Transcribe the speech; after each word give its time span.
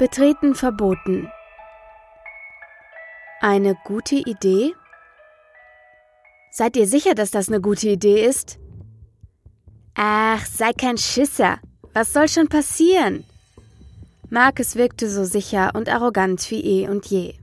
Betreten 0.00 0.54
verboten. 0.54 1.30
Eine 3.42 3.76
gute 3.84 4.14
Idee? 4.14 4.72
Seid 6.50 6.78
ihr 6.78 6.86
sicher, 6.86 7.14
dass 7.14 7.30
das 7.30 7.48
eine 7.48 7.60
gute 7.60 7.90
Idee 7.90 8.24
ist? 8.24 8.58
Ach, 9.94 10.46
sei 10.46 10.72
kein 10.72 10.96
Schisser. 10.96 11.58
Was 11.92 12.14
soll 12.14 12.28
schon 12.28 12.48
passieren? 12.48 13.24
Marcus 14.30 14.74
wirkte 14.74 15.10
so 15.10 15.24
sicher 15.24 15.72
und 15.74 15.90
arrogant 15.90 16.50
wie 16.50 16.64
eh 16.64 16.88
und 16.88 17.04
je. 17.04 17.34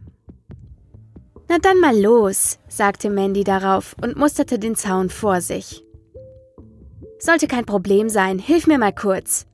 Na 1.47 1.59
dann 1.59 1.79
mal 1.79 1.95
los, 1.95 2.57
sagte 2.67 3.11
Mandy 3.11 3.43
darauf 3.43 3.95
und 4.01 4.17
musterte 4.17 4.57
den 4.57 4.75
Zaun 4.75 5.11
vor 5.11 5.41
sich. 5.41 5.83
Sollte 7.19 7.47
kein 7.47 7.67
Problem 7.67 8.09
sein, 8.09 8.39
hilf 8.39 8.65
mir 8.65 8.79
mal 8.79 8.95
kurz. 8.95 9.46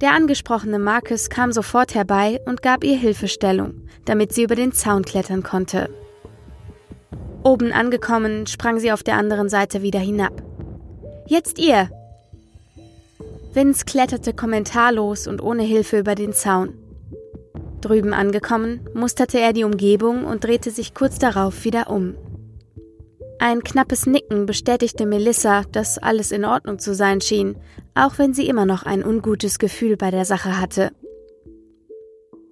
Der 0.00 0.12
angesprochene 0.12 0.78
Marcus 0.78 1.28
kam 1.28 1.52
sofort 1.52 1.94
herbei 1.94 2.40
und 2.46 2.62
gab 2.62 2.84
ihr 2.84 2.96
Hilfestellung, 2.96 3.82
damit 4.06 4.32
sie 4.32 4.42
über 4.42 4.54
den 4.54 4.72
Zaun 4.72 5.04
klettern 5.04 5.42
konnte. 5.42 5.90
Oben 7.42 7.72
angekommen, 7.72 8.46
sprang 8.46 8.78
sie 8.78 8.92
auf 8.92 9.02
der 9.02 9.16
anderen 9.16 9.50
Seite 9.50 9.82
wieder 9.82 10.00
hinab. 10.00 10.42
Jetzt 11.26 11.58
ihr! 11.58 11.90
Vince 13.52 13.84
kletterte 13.84 14.32
kommentarlos 14.32 15.26
und 15.26 15.42
ohne 15.42 15.64
Hilfe 15.64 15.98
über 15.98 16.14
den 16.14 16.32
Zaun. 16.32 16.74
Drüben 17.80 18.14
angekommen, 18.14 18.80
musterte 18.94 19.38
er 19.38 19.52
die 19.52 19.64
Umgebung 19.64 20.24
und 20.24 20.44
drehte 20.44 20.70
sich 20.70 20.94
kurz 20.94 21.18
darauf 21.18 21.64
wieder 21.64 21.90
um. 21.90 22.14
Ein 23.42 23.64
knappes 23.64 24.04
Nicken 24.04 24.44
bestätigte 24.44 25.06
Melissa, 25.06 25.62
dass 25.72 25.96
alles 25.96 26.30
in 26.30 26.44
Ordnung 26.44 26.78
zu 26.78 26.94
sein 26.94 27.22
schien, 27.22 27.56
auch 27.94 28.18
wenn 28.18 28.34
sie 28.34 28.46
immer 28.46 28.66
noch 28.66 28.82
ein 28.82 29.02
ungutes 29.02 29.58
Gefühl 29.58 29.96
bei 29.96 30.10
der 30.10 30.26
Sache 30.26 30.60
hatte. 30.60 30.92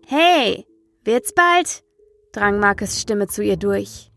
Hey, 0.06 0.64
wird's 1.04 1.34
bald? 1.34 1.84
drang 2.32 2.58
Markes 2.58 3.02
Stimme 3.02 3.26
zu 3.26 3.44
ihr 3.44 3.58
durch. 3.58 4.10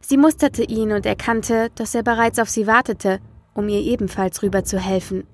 Sie 0.00 0.18
musterte 0.18 0.64
ihn 0.64 0.92
und 0.92 1.06
erkannte, 1.06 1.70
dass 1.76 1.94
er 1.94 2.02
bereits 2.02 2.38
auf 2.38 2.50
sie 2.50 2.66
wartete, 2.66 3.18
um 3.54 3.66
ihr 3.70 3.80
ebenfalls 3.80 4.42
rüber 4.42 4.64
zu 4.64 4.78
helfen. 4.78 5.26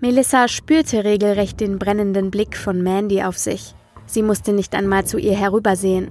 Melissa 0.00 0.48
spürte 0.48 1.04
regelrecht 1.04 1.60
den 1.60 1.78
brennenden 1.78 2.32
Blick 2.32 2.56
von 2.56 2.82
Mandy 2.82 3.22
auf 3.22 3.38
sich. 3.38 3.76
Sie 4.04 4.24
musste 4.24 4.52
nicht 4.52 4.74
einmal 4.74 5.06
zu 5.06 5.16
ihr 5.16 5.36
herübersehen. 5.36 6.10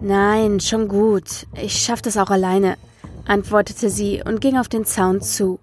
Nein, 0.00 0.60
schon 0.60 0.88
gut. 0.88 1.46
Ich 1.54 1.82
schaff 1.82 2.00
das 2.00 2.16
auch 2.16 2.30
alleine, 2.30 2.76
antwortete 3.26 3.90
sie 3.90 4.22
und 4.24 4.40
ging 4.40 4.56
auf 4.56 4.68
den 4.68 4.84
Zaun 4.84 5.20
zu. 5.20 5.60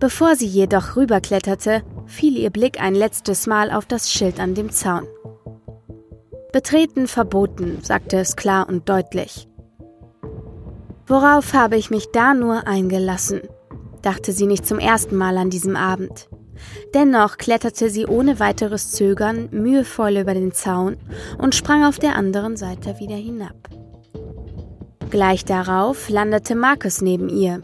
Bevor 0.00 0.34
sie 0.34 0.46
jedoch 0.46 0.96
rüberkletterte, 0.96 1.82
fiel 2.06 2.36
ihr 2.36 2.50
Blick 2.50 2.80
ein 2.80 2.94
letztes 2.94 3.46
Mal 3.46 3.70
auf 3.70 3.84
das 3.84 4.10
Schild 4.10 4.40
an 4.40 4.54
dem 4.54 4.70
Zaun. 4.70 5.06
Betreten 6.52 7.06
verboten, 7.06 7.78
sagte 7.82 8.18
es 8.18 8.34
klar 8.34 8.68
und 8.68 8.88
deutlich. 8.88 9.48
Worauf 11.06 11.52
habe 11.52 11.76
ich 11.76 11.90
mich 11.90 12.10
da 12.12 12.34
nur 12.34 12.66
eingelassen? 12.66 13.42
dachte 14.02 14.32
sie 14.32 14.46
nicht 14.46 14.66
zum 14.66 14.78
ersten 14.78 15.16
Mal 15.16 15.36
an 15.36 15.50
diesem 15.50 15.76
Abend. 15.76 16.28
Dennoch 16.94 17.36
kletterte 17.36 17.90
sie 17.90 18.06
ohne 18.06 18.40
weiteres 18.40 18.92
Zögern 18.92 19.48
mühevoll 19.50 20.16
über 20.16 20.34
den 20.34 20.52
Zaun 20.52 20.96
und 21.38 21.54
sprang 21.54 21.84
auf 21.84 21.98
der 21.98 22.16
anderen 22.16 22.56
Seite 22.56 22.98
wieder 22.98 23.16
hinab. 23.16 23.68
Gleich 25.10 25.44
darauf 25.44 26.08
landete 26.08 26.54
Markus 26.54 27.00
neben 27.00 27.28
ihr. 27.28 27.62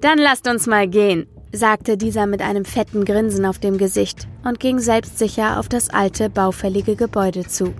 Dann 0.00 0.18
lasst 0.18 0.48
uns 0.48 0.66
mal 0.66 0.88
gehen, 0.88 1.26
sagte 1.52 1.96
dieser 1.96 2.26
mit 2.26 2.42
einem 2.42 2.64
fetten 2.64 3.04
Grinsen 3.04 3.44
auf 3.44 3.58
dem 3.58 3.78
Gesicht 3.78 4.26
und 4.44 4.58
ging 4.58 4.78
selbstsicher 4.78 5.58
auf 5.58 5.68
das 5.68 5.90
alte, 5.90 6.30
baufällige 6.30 6.96
Gebäude 6.96 7.46
zu. 7.46 7.74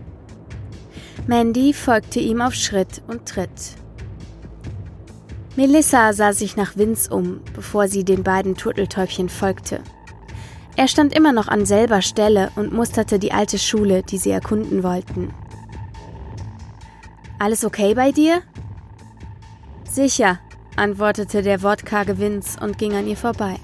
Mandy 1.27 1.73
folgte 1.73 2.21
ihm 2.21 2.41
auf 2.41 2.55
Schritt 2.55 3.03
und 3.07 3.27
Tritt. 3.27 3.77
Melissa 5.55 6.15
sah 6.15 6.33
sich 6.33 6.57
nach 6.57 6.77
Vince 6.77 7.13
um, 7.13 7.41
bevor 7.55 7.87
sie 7.87 8.05
den 8.05 8.23
beiden 8.23 8.57
Turteltäubchen 8.57 9.29
folgte. 9.29 9.81
Er 10.77 10.89
stand 10.89 11.15
immer 11.15 11.33
noch 11.33 11.49
an 11.49 11.67
selber 11.67 12.01
Stelle 12.01 12.51
und 12.57 12.73
musterte 12.73 13.19
die 13.19 13.33
alte 13.33 13.59
Schule, 13.59 14.03
die 14.03 14.17
sie 14.17 14.31
erkunden 14.31 14.83
wollten. 14.83 15.35
Alles 17.39 17.65
okay 17.65 17.95
bei 17.95 18.13
dir? 18.13 18.41
Sicher, 19.85 20.39
antwortete 20.77 21.43
der 21.43 21.63
wortkarge 21.63 22.19
Vince 22.19 22.59
und 22.59 22.79
ging 22.79 22.95
an 22.95 23.07
ihr 23.07 23.17
vorbei. 23.17 23.57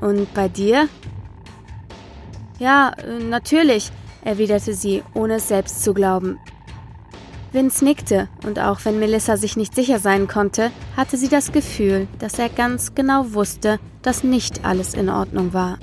Und 0.00 0.32
bei 0.32 0.48
dir? 0.48 0.88
Ja, 2.58 2.92
äh, 2.92 3.22
natürlich, 3.22 3.90
erwiderte 4.22 4.72
sie, 4.72 5.02
ohne 5.12 5.34
es 5.34 5.48
selbst 5.48 5.82
zu 5.82 5.92
glauben. 5.92 6.38
Vince 7.54 7.84
nickte, 7.84 8.28
und 8.44 8.58
auch 8.58 8.80
wenn 8.84 8.98
Melissa 8.98 9.36
sich 9.36 9.56
nicht 9.56 9.76
sicher 9.76 10.00
sein 10.00 10.26
konnte, 10.26 10.72
hatte 10.96 11.16
sie 11.16 11.28
das 11.28 11.52
Gefühl, 11.52 12.08
dass 12.18 12.38
er 12.40 12.48
ganz 12.48 12.96
genau 12.96 13.32
wusste, 13.32 13.78
dass 14.02 14.24
nicht 14.24 14.64
alles 14.64 14.94
in 14.94 15.08
Ordnung 15.08 15.52
war. 15.52 15.78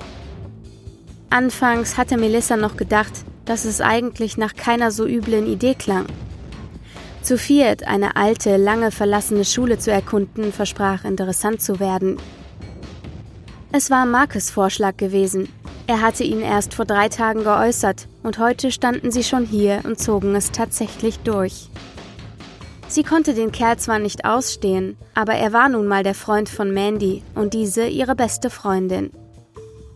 Anfangs 1.30 1.96
hatte 1.96 2.18
Melissa 2.18 2.58
noch 2.58 2.76
gedacht, 2.76 3.12
dass 3.46 3.64
es 3.64 3.80
eigentlich 3.80 4.36
nach 4.36 4.54
keiner 4.54 4.90
so 4.90 5.06
üblen 5.06 5.46
Idee 5.46 5.74
klang. 5.74 6.04
Zu 7.22 7.38
viert 7.38 7.86
eine 7.86 8.16
alte, 8.16 8.58
lange 8.58 8.90
verlassene 8.90 9.46
Schule 9.46 9.78
zu 9.78 9.90
erkunden, 9.90 10.52
versprach 10.52 11.06
interessant 11.06 11.62
zu 11.62 11.80
werden. 11.80 12.18
Es 13.72 13.90
war 13.90 14.04
Markes 14.04 14.50
Vorschlag 14.50 14.98
gewesen. 14.98 15.48
Er 15.86 16.00
hatte 16.00 16.22
ihn 16.22 16.40
erst 16.40 16.74
vor 16.74 16.84
drei 16.84 17.08
Tagen 17.08 17.42
geäußert 17.42 18.06
und 18.22 18.38
heute 18.38 18.70
standen 18.70 19.10
sie 19.10 19.24
schon 19.24 19.44
hier 19.44 19.80
und 19.84 19.98
zogen 19.98 20.34
es 20.34 20.52
tatsächlich 20.52 21.18
durch. 21.20 21.68
Sie 22.86 23.02
konnte 23.02 23.34
den 23.34 23.52
Kerl 23.52 23.78
zwar 23.78 23.98
nicht 23.98 24.24
ausstehen, 24.24 24.96
aber 25.14 25.34
er 25.34 25.52
war 25.52 25.68
nun 25.68 25.86
mal 25.86 26.02
der 26.02 26.14
Freund 26.14 26.48
von 26.48 26.72
Mandy 26.72 27.22
und 27.34 27.54
diese 27.54 27.86
ihre 27.86 28.14
beste 28.14 28.50
Freundin. 28.50 29.10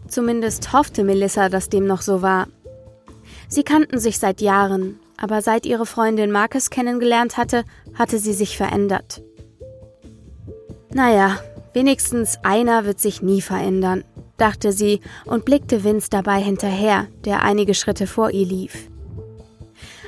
Zumindest 0.09 0.73
hoffte 0.73 1.05
Melissa, 1.05 1.49
dass 1.49 1.69
dem 1.69 1.87
noch 1.87 2.03
so 2.03 2.23
war. 2.23 2.49
Sie 3.49 3.63
kannten 3.63 3.99
sich 3.99 4.19
seit 4.19 4.41
Jahren, 4.41 4.99
aber 5.19 5.41
seit 5.41 5.67
ihre 5.67 5.87
Freundin 5.87 6.33
Marcus 6.33 6.71
kennengelernt 6.71 7.37
hatte, 7.37 7.65
hatte 7.95 8.19
sie 8.19 8.33
sich 8.33 8.57
verändert. 8.57 9.23
Naja, 10.93 11.39
wenigstens 11.75 12.39
einer 12.43 12.87
wird 12.87 12.99
sich 12.99 13.23
nie 13.23 13.43
verändern 13.43 14.05
dachte 14.37 14.73
sie 14.73 15.01
und 15.25 15.45
blickte 15.45 15.85
Vince 15.85 16.09
dabei 16.11 16.41
hinterher, 16.41 17.07
der 17.25 17.43
einige 17.43 17.75
Schritte 17.75 18.07
vor 18.07 18.31
ihr 18.31 18.47
lief. 18.47 18.91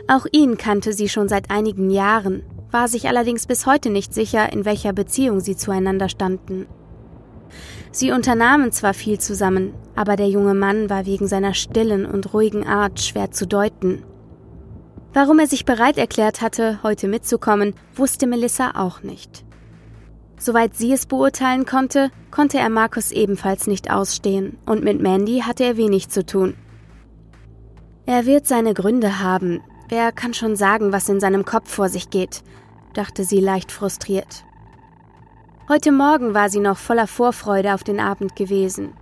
Auch 0.06 0.27
ihn 0.33 0.56
kannte 0.56 0.93
sie 0.93 1.09
schon 1.09 1.28
seit 1.28 1.50
einigen 1.50 1.91
Jahren, 1.91 2.43
war 2.71 2.89
sich 2.89 3.09
allerdings 3.09 3.47
bis 3.47 3.66
heute 3.66 3.91
nicht 3.91 4.15
sicher, 4.15 4.53
in 4.53 4.65
welcher 4.65 4.93
Beziehung 4.93 5.41
sie 5.41 5.56
zueinander 5.56 6.09
standen. 6.09 6.66
Sie 7.91 8.12
unternahmen 8.12 8.72
zwar 8.72 8.94
viel 8.94 9.19
zusammen, 9.19 9.75
aber 9.94 10.16
der 10.16 10.28
junge 10.28 10.55
Mann 10.55 10.91
war 10.91 11.06
wegen 11.06 11.27
seiner 11.27 11.55
stillen 11.55 12.06
und 12.06 12.33
ruhigen 12.34 12.66
Art 12.66 13.00
schwer 13.00 13.31
zu 13.31 13.47
deuten. 13.47 14.05
Warum 15.15 15.39
er 15.39 15.47
sich 15.47 15.65
bereit 15.65 15.97
erklärt 15.97 16.43
hatte, 16.43 16.81
heute 16.83 17.09
mitzukommen, 17.09 17.75
wusste 17.95 18.27
Melissa 18.27 18.72
auch 18.75 19.03
nicht. 19.03 19.45
Soweit 20.38 20.76
sie 20.76 20.93
es 20.93 21.06
beurteilen 21.06 21.66
konnte, 21.66 22.10
konnte 22.31 22.59
er 22.59 22.71
Markus 22.71 23.10
ebenfalls 23.10 23.66
nicht 23.66 23.91
ausstehen, 23.91 24.56
und 24.66 24.84
mit 24.84 25.00
Mandy 25.00 25.41
hatte 25.41 25.65
er 25.65 25.76
wenig 25.76 26.09
zu 26.09 26.24
tun. 26.24 26.54
Er 28.07 28.24
wird 28.24 28.47
seine 28.47 28.72
Gründe 28.72 29.21
haben. 29.21 29.60
Wer 29.89 30.12
kann 30.12 30.34
schon 30.34 30.57
sagen, 30.57 30.92
was 30.92 31.09
in 31.09 31.21
seinem 31.21 31.45
Kopf 31.45 31.71
vor 31.71 31.89
sich 31.89 32.10
geht, 32.10 32.42
dachte 32.95 33.24
sie 33.24 33.41
leicht 33.41 33.72
frustriert. 33.72 34.45
Heute 35.68 35.92
Morgen 35.92 36.34
war 36.34 36.48
sie 36.48 36.60
noch 36.60 36.78
voller 36.78 37.07
Vorfreude 37.07 37.74
auf 37.74 37.84
den 37.84 38.01
Abend 38.01 38.36
gewesen. 38.36 38.95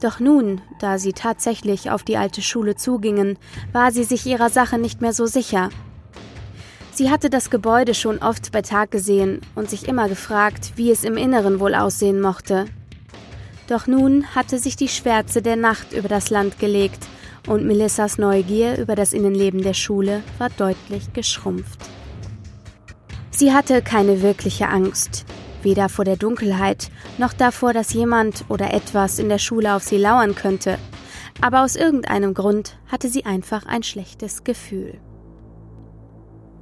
Doch 0.00 0.20
nun, 0.20 0.60
da 0.78 0.98
sie 0.98 1.12
tatsächlich 1.12 1.90
auf 1.90 2.02
die 2.02 2.16
alte 2.16 2.42
Schule 2.42 2.76
zugingen, 2.76 3.38
war 3.72 3.90
sie 3.90 4.04
sich 4.04 4.26
ihrer 4.26 4.50
Sache 4.50 4.78
nicht 4.78 5.00
mehr 5.00 5.12
so 5.12 5.26
sicher 5.26 5.70
Sie 6.94 7.10
hatte 7.10 7.30
das 7.30 7.48
Gebäude 7.48 7.94
schon 7.94 8.18
oft 8.18 8.52
bei 8.52 8.60
Tag 8.60 8.90
gesehen 8.90 9.40
und 9.54 9.70
sich 9.70 9.88
immer 9.88 10.10
gefragt, 10.10 10.72
wie 10.76 10.90
es 10.90 11.04
im 11.04 11.16
Inneren 11.16 11.58
wohl 11.58 11.74
aussehen 11.74 12.20
mochte. 12.20 12.66
Doch 13.66 13.86
nun 13.86 14.26
hatte 14.34 14.58
sich 14.58 14.76
die 14.76 14.88
Schwärze 14.88 15.40
der 15.40 15.56
Nacht 15.56 15.94
über 15.94 16.08
das 16.08 16.28
Land 16.28 16.58
gelegt 16.58 17.08
und 17.48 17.64
Melissas 17.64 18.18
Neugier 18.18 18.76
über 18.76 18.94
das 18.94 19.14
Innenleben 19.14 19.62
der 19.62 19.72
Schule 19.72 20.22
war 20.36 20.50
deutlich 20.50 21.14
geschrumpft. 21.14 21.80
Sie 23.30 23.54
hatte 23.54 23.80
keine 23.80 24.20
wirkliche 24.20 24.68
Angst, 24.68 25.24
weder 25.62 25.88
vor 25.88 26.04
der 26.04 26.16
Dunkelheit 26.16 26.90
noch 27.16 27.32
davor, 27.32 27.72
dass 27.72 27.94
jemand 27.94 28.44
oder 28.50 28.74
etwas 28.74 29.18
in 29.18 29.30
der 29.30 29.38
Schule 29.38 29.74
auf 29.74 29.82
sie 29.82 29.96
lauern 29.96 30.34
könnte, 30.34 30.78
aber 31.40 31.64
aus 31.64 31.74
irgendeinem 31.74 32.34
Grund 32.34 32.76
hatte 32.88 33.08
sie 33.08 33.24
einfach 33.24 33.64
ein 33.64 33.82
schlechtes 33.82 34.44
Gefühl. 34.44 35.00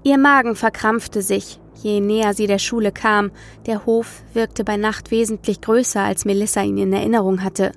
Ihr 0.02 0.16
Magen 0.16 0.56
verkrampfte 0.56 1.20
sich, 1.20 1.60
je 1.82 2.00
näher 2.00 2.34
sie 2.34 2.46
der 2.46 2.58
Schule 2.58 2.92
kam. 2.92 3.30
Der 3.66 3.84
Hof 3.84 4.22
wirkte 4.32 4.64
bei 4.64 4.76
Nacht 4.76 5.10
wesentlich 5.10 5.60
größer, 5.60 6.00
als 6.00 6.24
Melissa 6.24 6.62
ihn 6.62 6.78
in 6.78 6.92
Erinnerung 6.92 7.42
hatte. 7.42 7.72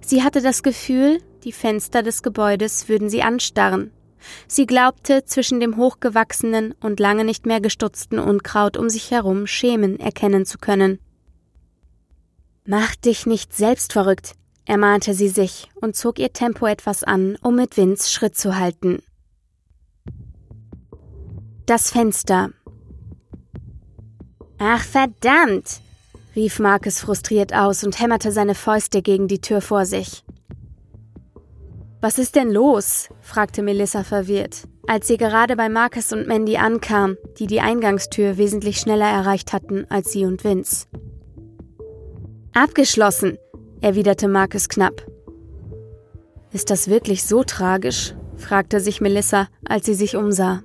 Sie 0.00 0.22
hatte 0.22 0.42
das 0.42 0.62
Gefühl, 0.62 1.20
die 1.44 1.52
Fenster 1.52 2.02
des 2.02 2.22
Gebäudes 2.22 2.88
würden 2.88 3.08
sie 3.08 3.22
anstarren. 3.22 3.90
Sie 4.48 4.66
glaubte, 4.66 5.24
zwischen 5.24 5.60
dem 5.60 5.76
hochgewachsenen 5.76 6.74
und 6.80 7.00
lange 7.00 7.24
nicht 7.24 7.46
mehr 7.46 7.60
gestutzten 7.60 8.18
Unkraut 8.18 8.76
um 8.76 8.88
sich 8.88 9.10
herum 9.10 9.46
Schemen 9.46 10.00
erkennen 10.00 10.44
zu 10.44 10.58
können. 10.58 10.98
Mach 12.66 12.96
dich 12.96 13.26
nicht 13.26 13.54
selbst 13.54 13.92
verrückt, 13.92 14.32
ermahnte 14.64 15.14
sie 15.14 15.28
sich 15.28 15.70
und 15.76 15.94
zog 15.94 16.18
ihr 16.18 16.32
Tempo 16.32 16.66
etwas 16.66 17.04
an, 17.04 17.38
um 17.40 17.54
mit 17.54 17.76
Vince 17.76 18.10
Schritt 18.10 18.36
zu 18.36 18.58
halten. 18.58 19.02
Das 21.66 21.90
Fenster. 21.90 22.50
Ach 24.58 24.84
verdammt! 24.84 25.80
rief 26.36 26.60
Marcus 26.60 27.00
frustriert 27.00 27.52
aus 27.52 27.82
und 27.82 27.98
hämmerte 27.98 28.30
seine 28.30 28.54
Fäuste 28.54 29.02
gegen 29.02 29.26
die 29.26 29.40
Tür 29.40 29.60
vor 29.60 29.84
sich. 29.84 30.22
Was 32.00 32.18
ist 32.18 32.36
denn 32.36 32.52
los? 32.52 33.08
fragte 33.20 33.62
Melissa 33.62 34.04
verwirrt, 34.04 34.68
als 34.86 35.08
sie 35.08 35.16
gerade 35.16 35.56
bei 35.56 35.68
Marcus 35.68 36.12
und 36.12 36.28
Mandy 36.28 36.56
ankam, 36.56 37.16
die 37.40 37.48
die 37.48 37.60
Eingangstür 37.60 38.36
wesentlich 38.36 38.78
schneller 38.78 39.08
erreicht 39.08 39.52
hatten 39.52 39.86
als 39.88 40.12
sie 40.12 40.24
und 40.24 40.44
Vince. 40.44 40.86
Abgeschlossen, 42.54 43.38
erwiderte 43.80 44.28
Marcus 44.28 44.68
knapp. 44.68 45.04
Ist 46.52 46.70
das 46.70 46.86
wirklich 46.86 47.24
so 47.24 47.42
tragisch? 47.42 48.14
fragte 48.36 48.78
sich 48.78 49.00
Melissa, 49.00 49.48
als 49.64 49.86
sie 49.86 49.94
sich 49.94 50.14
umsah. 50.14 50.62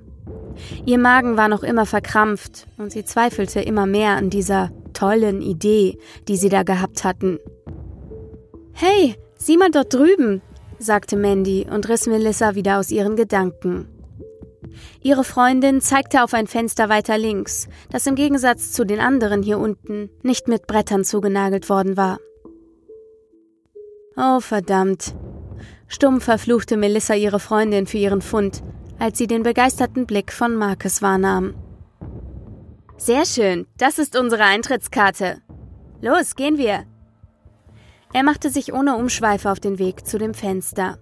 Ihr 0.85 0.97
Magen 0.97 1.37
war 1.37 1.47
noch 1.47 1.63
immer 1.63 1.85
verkrampft 1.85 2.67
und 2.77 2.91
sie 2.91 3.03
zweifelte 3.03 3.61
immer 3.61 3.85
mehr 3.85 4.11
an 4.11 4.29
dieser 4.29 4.71
tollen 4.93 5.41
Idee, 5.41 5.97
die 6.27 6.37
sie 6.37 6.49
da 6.49 6.63
gehabt 6.63 7.03
hatten. 7.03 7.39
Hey, 8.73 9.15
sieh 9.37 9.57
mal 9.57 9.71
dort 9.71 9.93
drüben, 9.93 10.41
sagte 10.79 11.15
Mandy 11.15 11.67
und 11.69 11.87
riss 11.89 12.07
Melissa 12.07 12.55
wieder 12.55 12.79
aus 12.79 12.91
ihren 12.91 13.15
Gedanken. 13.15 13.87
Ihre 15.01 15.23
Freundin 15.23 15.81
zeigte 15.81 16.23
auf 16.23 16.33
ein 16.33 16.47
Fenster 16.47 16.89
weiter 16.89 17.17
links, 17.17 17.67
das 17.89 18.07
im 18.07 18.15
Gegensatz 18.15 18.71
zu 18.71 18.85
den 18.85 18.99
anderen 18.99 19.43
hier 19.43 19.57
unten 19.57 20.09
nicht 20.23 20.47
mit 20.47 20.67
Brettern 20.67 21.03
zugenagelt 21.03 21.69
worden 21.69 21.97
war. 21.97 22.19
Oh 24.15 24.39
verdammt. 24.39 25.15
Stumm 25.87 26.21
verfluchte 26.21 26.77
Melissa 26.77 27.15
ihre 27.15 27.39
Freundin 27.39 27.85
für 27.85 27.97
ihren 27.97 28.21
Fund, 28.21 28.63
als 29.01 29.17
sie 29.17 29.25
den 29.25 29.41
begeisterten 29.41 30.05
Blick 30.05 30.31
von 30.31 30.55
Marcus 30.55 31.01
wahrnahm. 31.01 31.55
Sehr 32.97 33.25
schön, 33.25 33.65
das 33.79 33.97
ist 33.97 34.15
unsere 34.15 34.43
Eintrittskarte. 34.43 35.41
Los, 36.01 36.35
gehen 36.35 36.59
wir. 36.59 36.85
Er 38.13 38.21
machte 38.21 38.51
sich 38.51 38.73
ohne 38.73 38.95
Umschweife 38.95 39.49
auf 39.49 39.59
den 39.59 39.79
Weg 39.79 40.05
zu 40.05 40.19
dem 40.19 40.35
Fenster. 40.35 40.99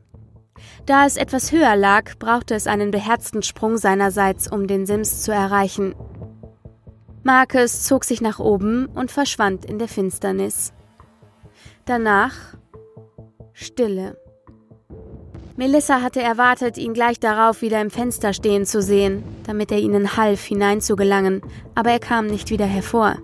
Da 0.86 1.06
es 1.06 1.18
etwas 1.18 1.51
höher 1.51 1.75
lag, 1.75 2.18
brauchte 2.19 2.56
es 2.56 2.68
einen 2.68 2.92
beherzten 2.92 3.44
Sprung 3.44 3.78
seinerseits, 3.78 4.50
um 4.50 4.66
den 4.66 4.86
Sims 4.86 5.22
zu 5.22 5.34
erreichen. 5.34 5.94
Marcus 7.24 7.84
zog 7.84 8.06
sich 8.06 8.22
nach 8.22 8.40
oben 8.40 8.86
und 8.86 9.12
verschwand 9.12 9.66
in 9.66 9.78
der 9.78 9.90
Finsternis. 9.90 10.72
Danach 11.84 12.56
Stille. 13.52 14.16
Melissa 15.60 16.02
hatte 16.02 16.22
erwartet, 16.22 16.78
ihn 16.78 16.94
gleich 16.94 17.20
darauf 17.20 17.62
wieder 17.62 17.82
im 17.82 17.90
Fenster 17.90 18.32
stehen 18.32 18.66
zu 18.66 18.82
sehen, 18.82 19.26
damit 19.46 19.74
er 19.74 19.80
ihnen 19.80 20.16
half, 20.16 20.42
hineinzugelangen, 20.42 21.42
aber 21.76 21.92
er 21.92 22.00
kam 22.00 22.28
nicht 22.28 22.50
wieder 22.50 22.66
hervor. 22.66 23.18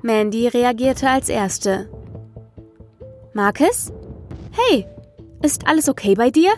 Mandy 0.00 0.48
reagierte 0.48 1.10
als 1.10 1.28
Erste. 1.28 1.90
Marcus? 3.34 3.92
Hey, 4.52 4.86
ist 5.42 5.66
alles 5.66 5.90
okay 5.90 6.14
bei 6.14 6.30
dir? 6.30 6.54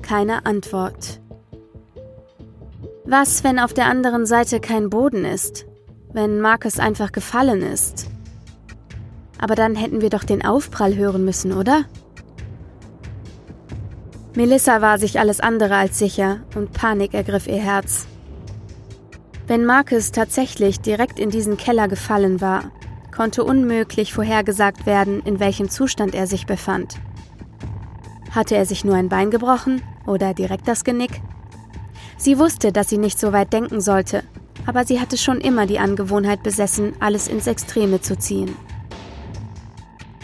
Keine 0.00 0.46
Antwort. 0.46 1.20
Was, 3.04 3.44
wenn 3.44 3.58
auf 3.58 3.74
der 3.74 3.88
anderen 3.88 4.24
Seite 4.24 4.58
kein 4.58 4.88
Boden 4.88 5.26
ist? 5.26 5.66
Wenn 6.14 6.40
Marcus 6.40 6.78
einfach 6.78 7.12
gefallen 7.12 7.60
ist? 7.60 8.08
Aber 9.38 9.54
dann 9.54 9.74
hätten 9.74 10.00
wir 10.00 10.08
doch 10.08 10.24
den 10.24 10.42
Aufprall 10.42 10.96
hören 10.96 11.26
müssen, 11.26 11.52
oder? 11.52 11.84
Melissa 14.36 14.80
war 14.82 14.98
sich 14.98 15.20
alles 15.20 15.38
andere 15.38 15.76
als 15.76 15.98
sicher 15.98 16.40
und 16.56 16.72
Panik 16.72 17.14
ergriff 17.14 17.46
ihr 17.46 17.62
Herz. 17.62 18.06
Wenn 19.46 19.64
Marcus 19.64 20.10
tatsächlich 20.10 20.80
direkt 20.80 21.20
in 21.20 21.30
diesen 21.30 21.56
Keller 21.56 21.86
gefallen 21.86 22.40
war, 22.40 22.72
konnte 23.14 23.44
unmöglich 23.44 24.12
vorhergesagt 24.12 24.86
werden, 24.86 25.20
in 25.24 25.38
welchem 25.38 25.68
Zustand 25.68 26.14
er 26.14 26.26
sich 26.26 26.46
befand. 26.46 26.96
Hatte 28.32 28.56
er 28.56 28.66
sich 28.66 28.84
nur 28.84 28.96
ein 28.96 29.08
Bein 29.08 29.30
gebrochen 29.30 29.82
oder 30.06 30.34
direkt 30.34 30.66
das 30.66 30.82
Genick? 30.82 31.20
Sie 32.16 32.38
wusste, 32.38 32.72
dass 32.72 32.88
sie 32.88 32.98
nicht 32.98 33.20
so 33.20 33.32
weit 33.32 33.52
denken 33.52 33.80
sollte, 33.80 34.24
aber 34.66 34.84
sie 34.84 35.00
hatte 35.00 35.16
schon 35.16 35.40
immer 35.40 35.66
die 35.66 35.78
Angewohnheit 35.78 36.42
besessen, 36.42 36.94
alles 36.98 37.28
ins 37.28 37.46
Extreme 37.46 38.00
zu 38.00 38.18
ziehen. 38.18 38.56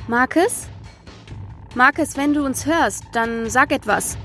Marcus? 0.08 0.66
Marcus, 1.76 2.16
wenn 2.16 2.34
du 2.34 2.44
uns 2.44 2.66
hörst, 2.66 3.04
dann 3.12 3.48
sag 3.48 3.70
etwas, 3.70 4.18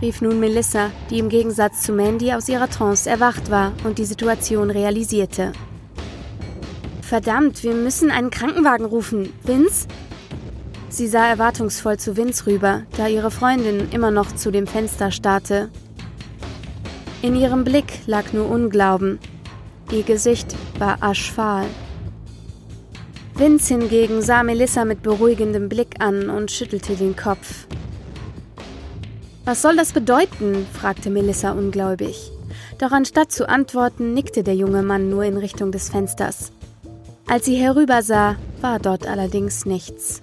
rief 0.00 0.20
nun 0.20 0.40
Melissa, 0.40 0.90
die 1.10 1.20
im 1.20 1.28
Gegensatz 1.28 1.82
zu 1.82 1.92
Mandy 1.92 2.32
aus 2.32 2.48
ihrer 2.48 2.68
Trance 2.68 3.08
erwacht 3.08 3.52
war 3.52 3.72
und 3.84 3.98
die 3.98 4.04
Situation 4.04 4.68
realisierte. 4.68 5.52
Verdammt, 7.02 7.62
wir 7.62 7.74
müssen 7.74 8.10
einen 8.10 8.30
Krankenwagen 8.30 8.84
rufen. 8.84 9.32
Vince? 9.44 9.86
Sie 10.88 11.06
sah 11.06 11.26
erwartungsvoll 11.26 11.98
zu 11.98 12.16
Vince 12.16 12.46
rüber, 12.46 12.82
da 12.96 13.06
ihre 13.06 13.30
Freundin 13.30 13.88
immer 13.92 14.10
noch 14.10 14.32
zu 14.32 14.50
dem 14.50 14.66
Fenster 14.66 15.12
starrte. 15.12 15.70
In 17.22 17.36
ihrem 17.36 17.62
Blick 17.62 18.00
lag 18.06 18.32
nur 18.32 18.50
Unglauben. 18.50 19.20
Ihr 19.92 20.02
Gesicht 20.02 20.56
war 20.80 20.96
aschfahl. 21.00 21.66
Vince 23.34 23.74
hingegen 23.74 24.22
sah 24.22 24.42
Melissa 24.42 24.84
mit 24.84 25.02
beruhigendem 25.02 25.68
Blick 25.68 25.96
an 26.00 26.28
und 26.28 26.50
schüttelte 26.50 26.94
den 26.94 27.16
Kopf. 27.16 27.66
Was 29.44 29.62
soll 29.62 29.76
das 29.76 29.92
bedeuten? 29.92 30.66
fragte 30.72 31.10
Melissa 31.10 31.52
ungläubig. 31.52 32.30
Doch 32.78 32.92
anstatt 32.92 33.32
zu 33.32 33.48
antworten, 33.48 34.14
nickte 34.14 34.42
der 34.42 34.54
junge 34.54 34.82
Mann 34.82 35.08
nur 35.08 35.24
in 35.24 35.36
Richtung 35.36 35.72
des 35.72 35.88
Fensters. 35.88 36.52
Als 37.26 37.46
sie 37.46 37.56
herübersah, 37.56 38.36
war 38.60 38.78
dort 38.78 39.06
allerdings 39.06 39.64
nichts. 39.64 40.22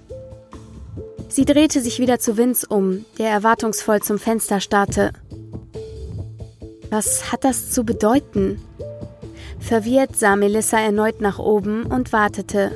Sie 1.28 1.44
drehte 1.44 1.80
sich 1.80 1.98
wieder 1.98 2.18
zu 2.18 2.36
Vince 2.36 2.66
um, 2.68 3.04
der 3.18 3.30
erwartungsvoll 3.30 4.00
zum 4.00 4.18
Fenster 4.18 4.60
starrte. 4.60 5.12
Was 6.90 7.30
hat 7.30 7.44
das 7.44 7.70
zu 7.70 7.84
bedeuten? 7.84 8.60
Verwirrt 9.60 10.16
sah 10.16 10.36
Melissa 10.36 10.80
erneut 10.80 11.20
nach 11.20 11.38
oben 11.38 11.86
und 11.86 12.12
wartete, 12.12 12.72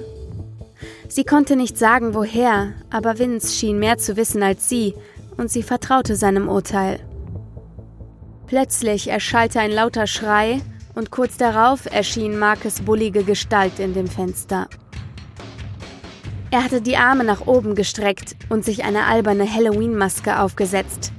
Sie 1.15 1.23
konnte 1.23 1.55
nicht 1.55 1.79
sagen, 1.79 2.13
woher, 2.13 2.73
aber 2.91 3.21
Vince 3.21 3.55
schien 3.55 3.79
mehr 3.79 3.99
zu 3.99 4.17
wissen 4.17 4.43
als 4.43 4.69
sie, 4.69 4.95
und 5.37 5.49
sie 5.49 5.63
vertraute 5.63 6.17
seinem 6.17 6.49
Urteil. 6.49 6.99
Plötzlich 8.49 9.07
erschallte 9.07 9.61
ein 9.61 9.71
lauter 9.71 10.09
Schrei, 10.09 10.61
und 10.97 11.13
kurz 11.13 11.37
darauf 11.37 11.87
erschien 11.87 12.37
Markes 12.37 12.81
bullige 12.81 13.23
Gestalt 13.23 13.79
in 13.79 13.95
dem 13.95 14.09
Fenster. 14.09 14.67
Er 16.51 16.65
hatte 16.65 16.81
die 16.81 16.97
Arme 16.97 17.23
nach 17.23 17.47
oben 17.47 17.77
gestreckt 17.77 18.35
und 18.49 18.65
sich 18.65 18.83
eine 18.83 19.05
alberne 19.05 19.49
Halloween-Maske 19.49 20.41
aufgesetzt. 20.41 21.13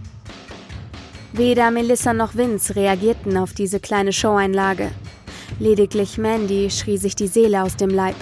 Weder 1.31 1.71
Melissa 1.71 2.11
noch 2.11 2.35
Vince 2.35 2.75
reagierten 2.75 3.37
auf 3.37 3.53
diese 3.53 3.79
kleine 3.79 4.11
Showeinlage. 4.11 4.91
Lediglich 5.57 6.17
Mandy 6.17 6.69
schrie 6.69 6.97
sich 6.97 7.15
die 7.15 7.27
Seele 7.27 7.63
aus 7.63 7.77
dem 7.77 7.91
Leib. 7.91 8.17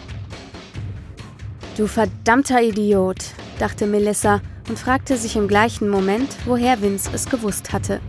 Du 1.76 1.88
verdammter 1.88 2.62
Idiot, 2.62 3.26
dachte 3.58 3.88
Melissa 3.88 4.42
und 4.70 4.78
fragte 4.78 5.18
sich 5.18 5.36
im 5.36 5.48
gleichen 5.48 5.90
Moment, 5.90 6.30
woher 6.46 6.82
Vince 6.84 7.10
es 7.14 7.28
gewusst 7.28 7.74
hatte. 7.74 8.00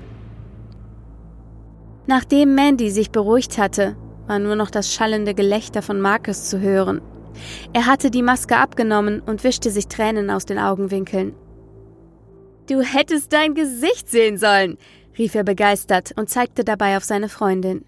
Nachdem 2.06 2.54
Mandy 2.54 2.90
sich 2.90 3.10
beruhigt 3.10 3.56
hatte, 3.56 3.96
war 4.26 4.38
nur 4.38 4.54
noch 4.54 4.70
das 4.70 4.92
schallende 4.92 5.34
Gelächter 5.34 5.80
von 5.80 5.98
Marcus 5.98 6.50
zu 6.50 6.60
hören. 6.60 7.00
Er 7.72 7.86
hatte 7.86 8.10
die 8.10 8.22
Maske 8.22 8.58
abgenommen 8.58 9.20
und 9.20 9.44
wischte 9.44 9.70
sich 9.70 9.88
Tränen 9.88 10.30
aus 10.30 10.44
den 10.44 10.58
Augenwinkeln. 10.58 11.34
Du 12.68 12.82
hättest 12.82 13.32
dein 13.32 13.54
Gesicht 13.54 14.10
sehen 14.10 14.36
sollen, 14.36 14.76
rief 15.16 15.34
er 15.34 15.44
begeistert 15.44 16.12
und 16.16 16.28
zeigte 16.28 16.64
dabei 16.64 16.98
auf 16.98 17.04
seine 17.04 17.30
Freundin. 17.30 17.86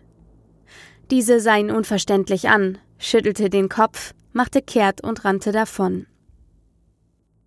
Diese 1.10 1.38
sah 1.38 1.56
ihn 1.56 1.70
unverständlich 1.70 2.48
an, 2.48 2.78
schüttelte 2.98 3.50
den 3.50 3.68
Kopf 3.68 4.14
machte 4.36 4.60
kehrt 4.60 5.02
und 5.02 5.24
rannte 5.24 5.50
davon. 5.50 6.06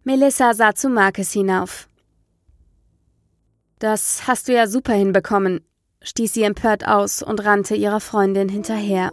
Melissa 0.03 0.55
sah 0.55 0.73
zu 0.73 0.89
Marcus 0.89 1.31
hinauf. 1.31 1.87
Das 3.77 4.27
hast 4.27 4.47
du 4.47 4.53
ja 4.53 4.65
super 4.65 4.93
hinbekommen, 4.93 5.61
stieß 6.01 6.33
sie 6.33 6.43
empört 6.43 6.87
aus 6.87 7.21
und 7.21 7.45
rannte 7.45 7.75
ihrer 7.75 7.99
Freundin 7.99 8.49
hinterher. 8.49 9.11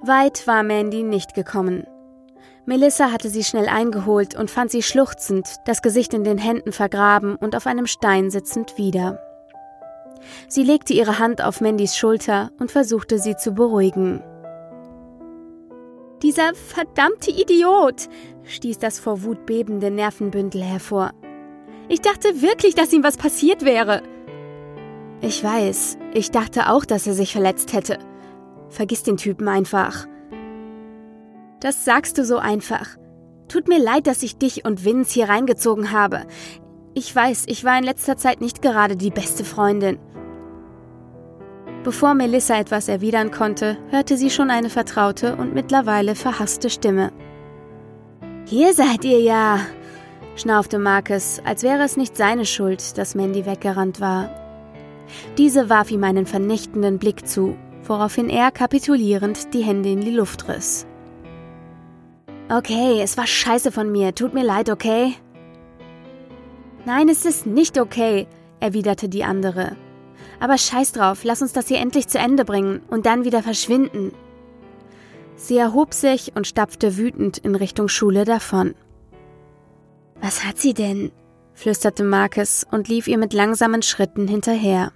Weit 0.00 0.46
war 0.46 0.62
Mandy 0.62 1.02
nicht 1.02 1.34
gekommen. 1.34 1.84
Melissa 2.66 3.10
hatte 3.10 3.28
sie 3.28 3.42
schnell 3.42 3.68
eingeholt 3.68 4.36
und 4.36 4.50
fand 4.50 4.70
sie 4.70 4.82
schluchzend, 4.82 5.48
das 5.66 5.82
Gesicht 5.82 6.14
in 6.14 6.22
den 6.22 6.38
Händen 6.38 6.70
vergraben 6.70 7.34
und 7.34 7.56
auf 7.56 7.66
einem 7.66 7.86
Stein 7.86 8.30
sitzend 8.30 8.78
wieder. 8.78 9.20
Sie 10.48 10.62
legte 10.62 10.92
ihre 10.92 11.18
Hand 11.18 11.42
auf 11.42 11.60
Mandys 11.60 11.96
Schulter 11.96 12.50
und 12.60 12.70
versuchte 12.70 13.18
sie 13.18 13.36
zu 13.36 13.52
beruhigen. 13.52 14.22
Dieser 16.22 16.54
verdammte 16.54 17.30
Idiot, 17.30 18.08
stieß 18.44 18.78
das 18.78 18.98
vor 18.98 19.22
Wut 19.22 19.44
bebende 19.44 19.90
Nervenbündel 19.90 20.62
hervor. 20.62 21.12
Ich 21.88 22.00
dachte 22.00 22.40
wirklich, 22.40 22.74
dass 22.74 22.92
ihm 22.92 23.02
was 23.02 23.16
passiert 23.16 23.64
wäre. 23.64 24.02
Ich 25.20 25.42
weiß, 25.42 25.98
ich 26.14 26.30
dachte 26.30 26.70
auch, 26.70 26.84
dass 26.84 27.06
er 27.06 27.14
sich 27.14 27.32
verletzt 27.32 27.72
hätte. 27.72 27.98
Vergiss 28.68 29.02
den 29.02 29.16
Typen 29.16 29.48
einfach. 29.48 30.06
Das 31.60 31.84
sagst 31.84 32.18
du 32.18 32.24
so 32.24 32.38
einfach. 32.38 32.96
Tut 33.48 33.68
mir 33.68 33.78
leid, 33.78 34.06
dass 34.06 34.22
ich 34.22 34.38
dich 34.38 34.64
und 34.64 34.84
Vince 34.84 35.14
hier 35.14 35.28
reingezogen 35.28 35.92
habe. 35.92 36.26
Ich 36.94 37.14
weiß, 37.14 37.44
ich 37.46 37.62
war 37.64 37.78
in 37.78 37.84
letzter 37.84 38.16
Zeit 38.16 38.40
nicht 38.40 38.62
gerade 38.62 38.96
die 38.96 39.10
beste 39.10 39.44
Freundin. 39.44 39.98
Bevor 41.86 42.14
Melissa 42.14 42.58
etwas 42.58 42.88
erwidern 42.88 43.30
konnte, 43.30 43.78
hörte 43.90 44.16
sie 44.16 44.28
schon 44.28 44.50
eine 44.50 44.70
vertraute 44.70 45.36
und 45.36 45.54
mittlerweile 45.54 46.16
verhasste 46.16 46.68
Stimme. 46.68 47.12
Hier 48.44 48.74
seid 48.74 49.04
ihr 49.04 49.20
ja, 49.20 49.60
schnaufte 50.34 50.80
Marcus, 50.80 51.40
als 51.44 51.62
wäre 51.62 51.84
es 51.84 51.96
nicht 51.96 52.16
seine 52.16 52.44
Schuld, 52.44 52.98
dass 52.98 53.14
Mandy 53.14 53.46
weggerannt 53.46 54.00
war. 54.00 54.30
Diese 55.38 55.70
warf 55.70 55.92
ihm 55.92 56.02
einen 56.02 56.26
vernichtenden 56.26 56.98
Blick 56.98 57.28
zu, 57.28 57.56
woraufhin 57.84 58.30
er 58.30 58.50
kapitulierend 58.50 59.54
die 59.54 59.62
Hände 59.62 59.90
in 59.90 60.00
die 60.00 60.10
Luft 60.10 60.48
riss. 60.48 60.88
Okay, 62.48 63.00
es 63.00 63.16
war 63.16 63.28
scheiße 63.28 63.70
von 63.70 63.92
mir, 63.92 64.12
tut 64.12 64.34
mir 64.34 64.44
leid, 64.44 64.70
okay? 64.70 65.14
Nein, 66.84 67.08
es 67.08 67.24
ist 67.24 67.46
nicht 67.46 67.78
okay, 67.78 68.26
erwiderte 68.58 69.08
die 69.08 69.22
andere. 69.22 69.76
Aber 70.40 70.58
scheiß 70.58 70.92
drauf, 70.92 71.24
lass 71.24 71.42
uns 71.42 71.52
das 71.52 71.68
hier 71.68 71.78
endlich 71.78 72.08
zu 72.08 72.18
Ende 72.18 72.44
bringen 72.44 72.82
und 72.88 73.06
dann 73.06 73.24
wieder 73.24 73.42
verschwinden. 73.42 74.12
Sie 75.36 75.56
erhob 75.56 75.94
sich 75.94 76.34
und 76.34 76.46
stapfte 76.46 76.96
wütend 76.96 77.38
in 77.38 77.54
Richtung 77.54 77.88
Schule 77.88 78.24
davon. 78.24 78.74
Was 80.20 80.44
hat 80.44 80.58
sie 80.58 80.74
denn? 80.74 81.12
flüsterte 81.54 82.04
Marcus 82.04 82.66
und 82.70 82.88
lief 82.88 83.08
ihr 83.08 83.16
mit 83.16 83.32
langsamen 83.32 83.82
Schritten 83.82 84.28
hinterher. 84.28 84.92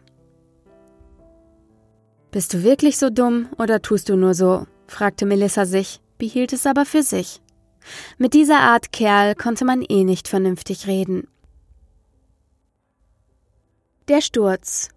Bist 2.30 2.54
du 2.54 2.62
wirklich 2.62 2.98
so 2.98 3.10
dumm 3.10 3.48
oder 3.58 3.82
tust 3.82 4.08
du 4.08 4.16
nur 4.16 4.34
so? 4.34 4.66
fragte 4.86 5.24
Melissa 5.24 5.64
sich, 5.64 6.00
behielt 6.18 6.52
es 6.52 6.66
aber 6.66 6.84
für 6.84 7.02
sich. 7.02 7.40
Mit 8.18 8.34
dieser 8.34 8.60
Art 8.60 8.92
Kerl 8.92 9.34
konnte 9.34 9.64
man 9.64 9.82
eh 9.82 10.04
nicht 10.04 10.28
vernünftig 10.28 10.86
reden. 10.86 11.28
Der 14.08 14.20
Sturz 14.20 14.90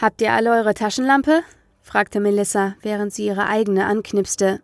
Habt 0.00 0.22
ihr 0.22 0.32
alle 0.32 0.52
eure 0.52 0.74
Taschenlampe? 0.74 1.42
fragte 1.82 2.20
Melissa, 2.20 2.76
während 2.82 3.12
sie 3.12 3.26
ihre 3.26 3.46
eigene 3.46 3.84
anknipste. 3.86 4.60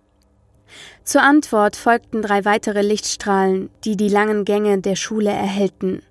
Zur 1.03 1.23
Antwort 1.23 1.75
folgten 1.75 2.23
drei 2.23 2.45
weitere 2.45 2.83
Lichtstrahlen, 2.83 3.69
die 3.85 3.97
die 3.97 4.09
langen 4.09 4.45
Gänge 4.45 4.81
der 4.81 4.95
Schule 4.95 5.31
erhellten. 5.31 6.03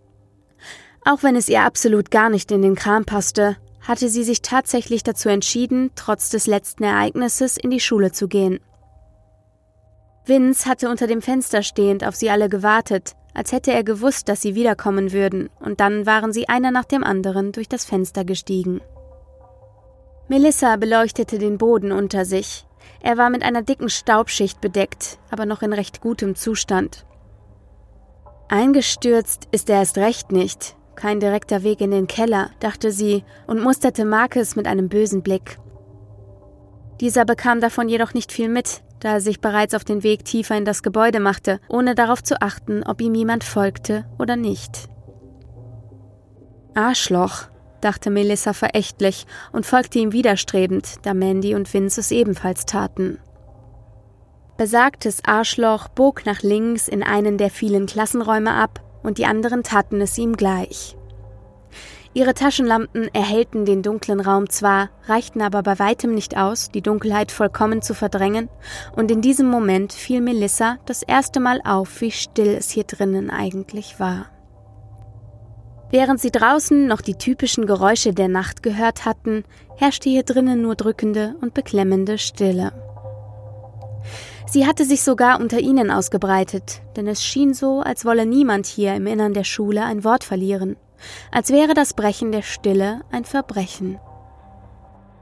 Auch 1.05 1.23
wenn 1.23 1.37
es 1.37 1.47
ihr 1.47 1.61
absolut 1.61 2.11
gar 2.11 2.29
nicht 2.29 2.51
in 2.51 2.61
den 2.61 2.75
Kram 2.75 3.05
passte, 3.05 3.55
hatte 3.81 4.09
sie 4.09 4.23
sich 4.23 4.41
tatsächlich 4.41 5.03
dazu 5.03 5.29
entschieden, 5.29 5.91
trotz 5.95 6.29
des 6.29 6.45
letzten 6.45 6.83
Ereignisses 6.83 7.57
in 7.57 7.69
die 7.69 7.81
Schule 7.81 8.11
zu 8.11 8.27
gehen. 8.27 8.59
Vince 10.25 10.69
hatte 10.69 10.89
unter 10.89 11.07
dem 11.07 11.21
Fenster 11.21 11.63
stehend 11.63 12.05
auf 12.05 12.15
sie 12.15 12.29
alle 12.29 12.49
gewartet, 12.49 13.15
als 13.33 13.51
hätte 13.51 13.71
er 13.71 13.83
gewusst, 13.83 14.27
dass 14.27 14.41
sie 14.41 14.55
wiederkommen 14.55 15.11
würden, 15.11 15.49
und 15.59 15.79
dann 15.79 16.05
waren 16.05 16.33
sie 16.33 16.49
einer 16.49 16.71
nach 16.71 16.85
dem 16.85 17.03
anderen 17.03 17.51
durch 17.51 17.67
das 17.67 17.83
Fenster 17.83 18.23
gestiegen. 18.23 18.81
Melissa 20.27 20.77
beleuchtete 20.77 21.37
den 21.37 21.57
Boden 21.57 21.91
unter 21.91 22.25
sich. 22.25 22.65
Er 23.01 23.17
war 23.17 23.29
mit 23.29 23.43
einer 23.43 23.61
dicken 23.61 23.89
Staubschicht 23.89 24.61
bedeckt, 24.61 25.19
aber 25.29 25.45
noch 25.45 25.61
in 25.61 25.73
recht 25.73 26.01
gutem 26.01 26.35
Zustand. 26.35 27.05
Eingestürzt 28.47 29.47
ist 29.51 29.69
er 29.69 29.79
erst 29.79 29.97
recht 29.97 30.31
nicht. 30.31 30.75
Kein 30.95 31.19
direkter 31.19 31.63
Weg 31.63 31.81
in 31.81 31.91
den 31.91 32.07
Keller, 32.07 32.51
dachte 32.59 32.91
sie 32.91 33.23
und 33.47 33.61
musterte 33.61 34.05
Marcus 34.05 34.55
mit 34.55 34.67
einem 34.67 34.89
bösen 34.89 35.23
Blick. 35.23 35.57
Dieser 37.01 37.25
bekam 37.25 37.59
davon 37.59 37.89
jedoch 37.89 38.13
nicht 38.13 38.31
viel 38.31 38.47
mit, 38.47 38.83
da 38.99 39.13
er 39.13 39.21
sich 39.21 39.41
bereits 39.41 39.73
auf 39.73 39.83
den 39.83 40.03
Weg 40.03 40.23
tiefer 40.23 40.55
in 40.55 40.65
das 40.65 40.83
Gebäude 40.83 41.19
machte, 41.19 41.59
ohne 41.67 41.95
darauf 41.95 42.23
zu 42.23 42.41
achten, 42.41 42.83
ob 42.83 43.01
ihm 43.01 43.15
jemand 43.15 43.43
folgte 43.43 44.05
oder 44.17 44.35
nicht. 44.35 44.87
Arschloch, 46.75 47.47
dachte 47.83 48.09
Melissa 48.09 48.53
verächtlich 48.53 49.25
und 49.51 49.65
folgte 49.65 49.99
ihm 49.99 50.11
widerstrebend, 50.11 50.97
da 51.03 51.13
Mandy 51.13 51.55
und 51.55 51.71
Vince 51.73 51.99
es 51.99 52.11
ebenfalls 52.11 52.65
taten. 52.65 53.19
Besagtes 54.57 55.23
Arschloch 55.25 55.87
bog 55.89 56.25
nach 56.25 56.41
links 56.41 56.87
in 56.87 57.03
einen 57.03 57.37
der 57.37 57.49
vielen 57.49 57.85
Klassenräume 57.85 58.53
ab, 58.53 58.81
und 59.01 59.17
die 59.17 59.25
anderen 59.25 59.63
taten 59.63 59.99
es 59.99 60.17
ihm 60.17 60.37
gleich. 60.37 60.95
Ihre 62.15 62.35
Taschenlampen 62.35 63.09
erhellten 63.13 63.65
den 63.65 63.81
dunklen 63.81 64.19
Raum 64.19 64.47
zwar, 64.47 64.91
reichten 65.07 65.41
aber 65.41 65.63
bei 65.63 65.79
weitem 65.79 66.13
nicht 66.13 66.37
aus, 66.37 66.69
die 66.69 66.83
Dunkelheit 66.83 67.31
vollkommen 67.31 67.81
zu 67.81 67.95
verdrängen, 67.95 68.49
und 68.95 69.09
in 69.09 69.21
diesem 69.21 69.47
Moment 69.47 69.91
fiel 69.91 70.21
Melissa 70.21 70.77
das 70.85 71.01
erste 71.01 71.39
Mal 71.39 71.59
auf, 71.65 72.01
wie 72.01 72.11
still 72.11 72.55
es 72.55 72.69
hier 72.69 72.83
drinnen 72.83 73.31
eigentlich 73.31 73.99
war. 73.99 74.27
Während 75.93 76.19
sie 76.19 76.31
draußen 76.31 76.87
noch 76.87 77.01
die 77.01 77.19
typischen 77.19 77.67
Geräusche 77.67 78.13
der 78.13 78.27
Nacht 78.27 78.63
gehört 78.63 79.05
hatten, 79.05 79.43
herrschte 79.77 80.09
hier 80.09 80.23
drinnen 80.23 80.59
nur 80.59 80.73
drückende 80.73 81.35
und 81.39 81.53
beklemmende 81.53 82.17
Stille. 82.17 82.71
Sie 84.47 84.65
hatte 84.65 84.85
sich 84.85 85.03
sogar 85.03 85.39
unter 85.39 85.59
ihnen 85.59 85.91
ausgebreitet, 85.91 86.81
denn 86.95 87.05
es 87.05 87.23
schien 87.23 87.53
so, 87.53 87.81
als 87.81 88.05
wolle 88.05 88.25
niemand 88.25 88.65
hier 88.65 88.95
im 88.95 89.05
Innern 89.05 89.35
der 89.35 89.43
Schule 89.43 89.85
ein 89.85 90.03
Wort 90.03 90.23
verlieren, 90.23 90.77
als 91.31 91.51
wäre 91.51 91.75
das 91.75 91.93
Brechen 91.93 92.31
der 92.31 92.41
Stille 92.41 93.01
ein 93.11 93.23
Verbrechen. 93.23 93.99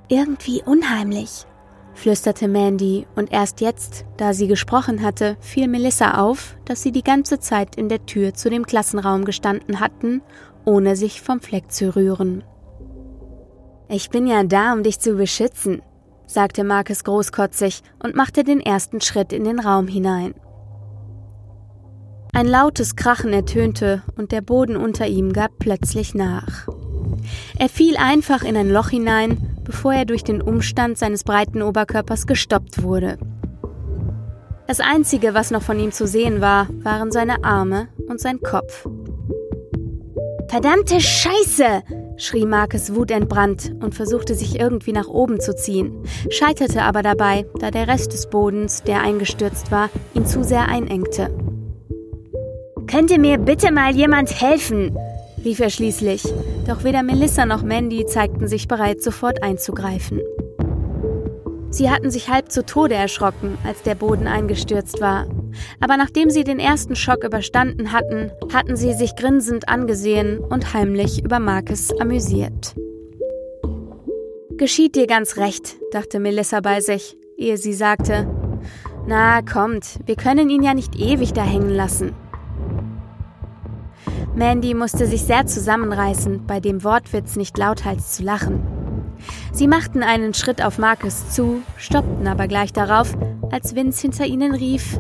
Irgendwie 0.08 0.64
unheimlich, 0.66 1.48
flüsterte 1.96 2.48
Mandy, 2.48 3.08
und 3.18 3.34
erst 3.34 3.60
jetzt, 3.60 4.06
da 4.16 4.34
sie 4.34 4.48
gesprochen 4.48 5.02
hatte, 5.02 5.36
fiel 5.42 5.68
Melissa 5.68 6.22
auf, 6.22 6.56
dass 6.64 6.82
sie 6.82 6.94
die 6.94 7.04
ganze 7.04 7.40
Zeit 7.42 7.76
in 7.76 7.90
der 7.90 8.06
Tür 8.06 8.34
zu 8.34 8.50
dem 8.50 8.66
Klassenraum 8.66 9.26
gestanden 9.26 9.82
hatten 9.82 10.22
ohne 10.66 10.96
sich 10.96 11.22
vom 11.22 11.42
Fleck 11.42 11.72
zu 11.72 11.96
rühren. 11.96 12.44
Ich 13.90 14.10
bin 14.10 14.28
ja 14.28 14.44
da, 14.44 14.74
um 14.74 14.84
dich 14.84 15.00
zu 15.00 15.16
beschützen, 15.16 15.82
sagte 16.26 16.64
Marcus 16.64 17.04
großkotzig 17.04 17.84
und 18.02 18.16
machte 18.16 18.44
den 18.44 18.62
ersten 18.62 19.02
Schritt 19.02 19.34
in 19.34 19.44
den 19.44 19.60
Raum 19.60 19.88
hinein. 19.88 20.34
Ein 22.34 22.48
lautes 22.48 22.96
Krachen 22.96 23.34
ertönte 23.34 24.04
und 24.16 24.32
der 24.32 24.42
Boden 24.42 24.78
unter 24.78 25.06
ihm 25.06 25.34
gab 25.34 25.52
plötzlich 25.60 26.16
nach. 26.16 26.68
Er 27.60 27.68
fiel 27.68 27.98
einfach 27.98 28.44
in 28.44 28.56
ein 28.56 28.70
Loch 28.70 28.90
hinein, 28.90 29.60
bevor 29.66 29.94
er 29.94 30.06
durch 30.06 30.24
den 30.24 30.42
Umstand 30.42 30.98
seines 30.98 31.26
breiten 31.26 31.62
Oberkörpers 31.62 32.28
gestoppt 32.28 32.84
wurde. 32.84 33.18
Das 34.68 34.80
Einzige, 34.80 35.34
was 35.34 35.52
noch 35.52 35.62
von 35.62 35.80
ihm 35.80 35.92
zu 35.92 36.08
sehen 36.08 36.40
war, 36.40 36.70
waren 36.84 37.12
seine 37.12 37.44
Arme 37.44 37.90
und 38.08 38.22
sein 38.22 38.40
Kopf. 38.40 38.88
Verdammte 40.52 41.00
Scheiße! 41.00 41.82
schrie 42.18 42.46
Marcus 42.46 42.94
wutentbrannt 42.94 43.74
und 43.82 43.96
versuchte 43.96 44.36
sich 44.36 44.60
irgendwie 44.60 44.92
nach 44.92 45.08
oben 45.08 45.40
zu 45.40 45.56
ziehen, 45.56 46.04
scheiterte 46.30 46.82
aber 46.82 47.02
dabei, 47.04 47.46
da 47.62 47.72
der 47.72 47.88
Rest 47.88 48.12
des 48.12 48.30
Bodens, 48.30 48.84
der 48.84 49.00
eingestürzt 49.00 49.72
war, 49.72 49.90
ihn 50.14 50.26
zu 50.26 50.44
sehr 50.44 50.68
einengte. 50.68 51.34
Könnte 52.86 53.18
mir 53.18 53.38
bitte 53.38 53.72
mal 53.72 53.96
jemand 53.96 54.42
helfen? 54.42 54.94
rief 55.46 55.62
er 55.62 55.70
schließlich, 55.70 56.22
doch 56.68 56.84
weder 56.84 57.02
Melissa 57.02 57.46
noch 57.46 57.64
Mandy 57.64 58.06
zeigten 58.06 58.50
sich 58.50 58.68
bereit, 58.68 59.02
sofort 59.02 59.42
einzugreifen. 59.44 60.20
Sie 61.70 61.90
hatten 61.90 62.12
sich 62.12 62.28
halb 62.28 62.52
zu 62.52 62.66
Tode 62.66 62.96
erschrocken, 62.96 63.58
als 63.64 63.84
der 63.84 63.96
Boden 63.96 64.28
eingestürzt 64.28 65.00
war. 65.00 65.28
Aber 65.80 65.98
nachdem 65.98 66.30
sie 66.30 66.44
den 66.44 66.60
ersten 66.60 66.96
Schock 66.96 67.24
überstanden 67.24 67.92
hatten, 67.92 68.32
hatten 68.54 68.76
sie 68.76 68.94
sich 68.94 69.16
grinsend 69.16 69.70
angesehen 69.70 70.40
und 70.40 70.74
heimlich 70.74 71.24
über 71.24 71.40
Marcus 71.40 71.92
amüsiert. 72.00 72.76
Geschieht 74.58 74.96
dir 74.96 75.08
ganz 75.08 75.38
recht, 75.38 75.78
dachte 75.92 76.20
Melissa 76.20 76.60
bei 76.60 76.82
sich, 76.82 77.18
ehe 77.38 77.58
sie 77.58 77.74
sagte, 77.74 78.30
na 79.08 79.42
kommt, 79.42 80.00
wir 80.06 80.16
können 80.16 80.50
ihn 80.50 80.62
ja 80.62 80.74
nicht 80.74 80.96
ewig 80.96 81.34
da 81.34 81.44
hängen 81.44 81.72
lassen. 81.72 82.14
Mandy 84.36 84.74
musste 84.74 85.08
sich 85.08 85.24
sehr 85.24 85.46
zusammenreißen, 85.46 86.46
bei 86.46 86.60
dem 86.60 86.84
Wortwitz 86.84 87.36
nicht 87.36 87.58
lauthals 87.58 88.14
zu 88.14 88.24
lachen. 88.24 88.62
Sie 89.52 89.68
machten 89.68 90.04
einen 90.04 90.34
Schritt 90.34 90.64
auf 90.64 90.78
Marcus 90.78 91.30
zu, 91.30 91.62
stoppten 91.76 92.28
aber 92.28 92.48
gleich 92.48 92.72
darauf, 92.72 93.14
als 93.52 93.76
Vince 93.76 94.02
hinter 94.02 94.26
ihnen 94.26 94.54
rief: 94.54 95.00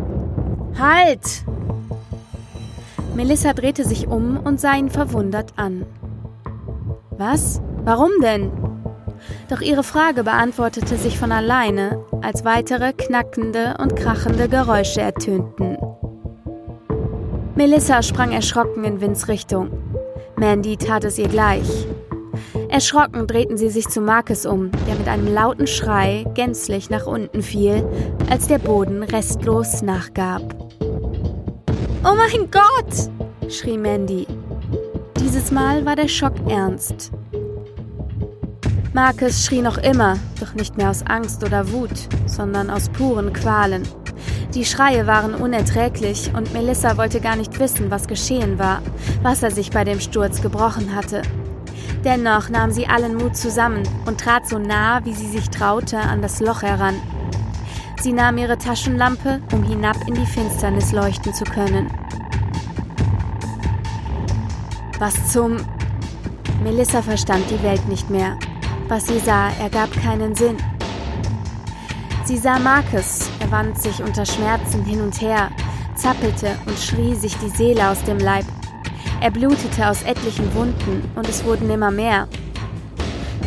Halt! 0.79 1.43
Melissa 3.15 3.53
drehte 3.53 3.83
sich 3.83 4.07
um 4.07 4.37
und 4.37 4.59
sah 4.59 4.75
ihn 4.75 4.89
verwundert 4.89 5.53
an. 5.57 5.85
Was? 7.17 7.61
Warum 7.83 8.11
denn? 8.21 8.51
Doch 9.49 9.61
ihre 9.61 9.83
Frage 9.83 10.23
beantwortete 10.23 10.95
sich 10.97 11.17
von 11.17 11.31
alleine, 11.31 12.03
als 12.21 12.45
weitere 12.45 12.93
knackende 12.93 13.75
und 13.79 13.95
krachende 13.95 14.47
Geräusche 14.47 15.01
ertönten. 15.01 15.77
Melissa 17.55 18.01
sprang 18.01 18.31
erschrocken 18.31 18.83
in 18.85 19.01
Vins 19.01 19.27
Richtung. 19.27 19.69
Mandy 20.37 20.77
tat 20.77 21.03
es 21.03 21.19
ihr 21.19 21.27
gleich. 21.27 21.85
Erschrocken 22.71 23.27
drehten 23.27 23.57
sie 23.57 23.69
sich 23.69 23.89
zu 23.89 23.99
Marcus 23.99 24.45
um, 24.45 24.71
der 24.87 24.95
mit 24.95 25.09
einem 25.09 25.27
lauten 25.27 25.67
Schrei 25.67 26.25
gänzlich 26.35 26.89
nach 26.89 27.05
unten 27.05 27.41
fiel, 27.41 27.85
als 28.29 28.47
der 28.47 28.59
Boden 28.59 29.03
restlos 29.03 29.81
nachgab. 29.81 30.55
Oh 30.79 32.15
mein 32.15 32.49
Gott! 32.49 33.09
schrie 33.51 33.77
Mandy. 33.77 34.25
Dieses 35.19 35.51
Mal 35.51 35.85
war 35.85 35.97
der 35.97 36.07
Schock 36.07 36.33
ernst. 36.47 37.11
Marcus 38.93 39.45
schrie 39.45 39.61
noch 39.61 39.77
immer, 39.77 40.17
doch 40.39 40.53
nicht 40.53 40.77
mehr 40.77 40.91
aus 40.91 41.03
Angst 41.05 41.43
oder 41.43 41.73
Wut, 41.73 42.07
sondern 42.25 42.69
aus 42.69 42.87
puren 42.87 43.33
Qualen. 43.33 43.83
Die 44.53 44.63
Schreie 44.63 45.07
waren 45.07 45.33
unerträglich 45.33 46.31
und 46.33 46.53
Melissa 46.53 46.95
wollte 46.95 47.19
gar 47.19 47.35
nicht 47.35 47.59
wissen, 47.59 47.91
was 47.91 48.07
geschehen 48.07 48.57
war, 48.59 48.81
was 49.23 49.43
er 49.43 49.51
sich 49.51 49.71
bei 49.71 49.83
dem 49.83 49.99
Sturz 49.99 50.41
gebrochen 50.41 50.95
hatte. 50.95 51.21
Dennoch 52.03 52.49
nahm 52.49 52.71
sie 52.71 52.87
allen 52.87 53.15
Mut 53.15 53.37
zusammen 53.37 53.83
und 54.07 54.19
trat 54.19 54.47
so 54.47 54.57
nah, 54.57 55.05
wie 55.05 55.13
sie 55.13 55.27
sich 55.27 55.49
traute, 55.49 55.99
an 55.99 56.21
das 56.21 56.39
Loch 56.39 56.63
heran. 56.63 56.95
Sie 58.01 58.11
nahm 58.11 58.39
ihre 58.39 58.57
Taschenlampe, 58.57 59.41
um 59.53 59.61
hinab 59.63 59.97
in 60.07 60.15
die 60.15 60.25
Finsternis 60.25 60.91
leuchten 60.91 61.33
zu 61.33 61.43
können. 61.43 61.91
Was 64.97 65.31
zum... 65.31 65.57
Melissa 66.63 67.01
verstand 67.01 67.43
die 67.49 67.61
Welt 67.63 67.87
nicht 67.87 68.09
mehr. 68.09 68.37
Was 68.87 69.07
sie 69.07 69.19
sah, 69.19 69.49
ergab 69.59 69.91
keinen 70.03 70.35
Sinn. 70.35 70.57
Sie 72.25 72.37
sah 72.37 72.59
Marcus, 72.59 73.29
er 73.39 73.51
wand 73.51 73.79
sich 73.79 74.01
unter 74.01 74.25
Schmerzen 74.25 74.83
hin 74.85 75.01
und 75.01 75.21
her, 75.21 75.49
zappelte 75.95 76.55
und 76.65 76.77
schrie 76.77 77.15
sich 77.15 77.35
die 77.37 77.49
Seele 77.49 77.89
aus 77.89 78.03
dem 78.03 78.17
Leib. 78.17 78.45
Er 79.21 79.29
blutete 79.29 79.87
aus 79.87 80.01
etlichen 80.01 80.51
Wunden 80.55 81.03
und 81.15 81.29
es 81.29 81.45
wurden 81.45 81.69
immer 81.69 81.91
mehr. 81.91 82.27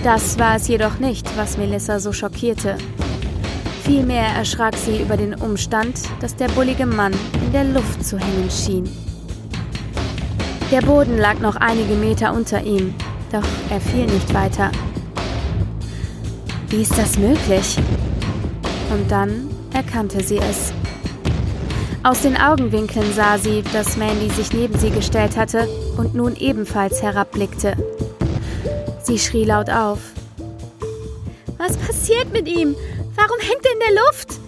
Das 0.05 0.39
war 0.39 0.55
es 0.55 0.69
jedoch 0.69 1.01
nicht, 1.01 1.37
was 1.37 1.59
Melissa 1.59 1.99
so 1.99 2.13
schockierte. 2.13 2.79
Vielmehr 3.83 4.29
erschrak 4.37 4.77
sie 4.77 5.03
über 5.03 5.17
den 5.17 5.35
Umstand, 5.35 5.99
dass 6.21 6.37
der 6.37 6.47
bullige 6.51 6.87
Mann 6.87 7.13
in 7.45 7.53
der 7.53 7.65
Luft 7.65 8.05
zu 8.05 8.17
hängen 8.17 8.49
schien. 8.51 8.89
Der 10.71 10.81
Boden 10.81 11.19
lag 11.19 11.41
noch 11.41 11.57
einige 11.57 11.95
Meter 11.95 12.33
unter 12.33 12.63
ihm, 12.63 12.95
doch 13.33 13.45
er 13.69 13.81
fiel 13.81 14.07
nicht 14.07 14.33
weiter. 14.33 14.71
Wie 16.69 16.83
ist 16.83 16.97
das 16.97 17.19
möglich? 17.19 17.79
Und 18.93 19.11
dann 19.11 19.49
erkannte 19.73 20.23
sie 20.23 20.39
es. 20.39 20.73
Aus 22.05 22.21
den 22.21 22.37
Augenwinkeln 22.37 23.15
sah 23.15 23.39
sie, 23.39 23.63
dass 23.73 23.97
Mandy 23.97 24.29
sich 24.29 24.53
neben 24.53 24.79
sie 24.79 24.91
gestellt 24.91 25.39
hatte 25.39 25.67
und 25.97 26.15
nun 26.15 26.37
ebenfalls 26.37 27.03
herabblickte. 27.03 27.79
Sie 29.03 29.19
schrie 29.19 29.45
laut 29.45 29.71
auf. 29.71 30.01
Was 31.57 31.79
passiert 31.79 32.31
mit 32.31 32.47
ihm? 32.47 32.77
Warum 33.17 33.41
hängt 33.41 33.65
er 33.65 33.73
in 33.73 33.79
der 33.81 34.03
Luft? 34.05 34.41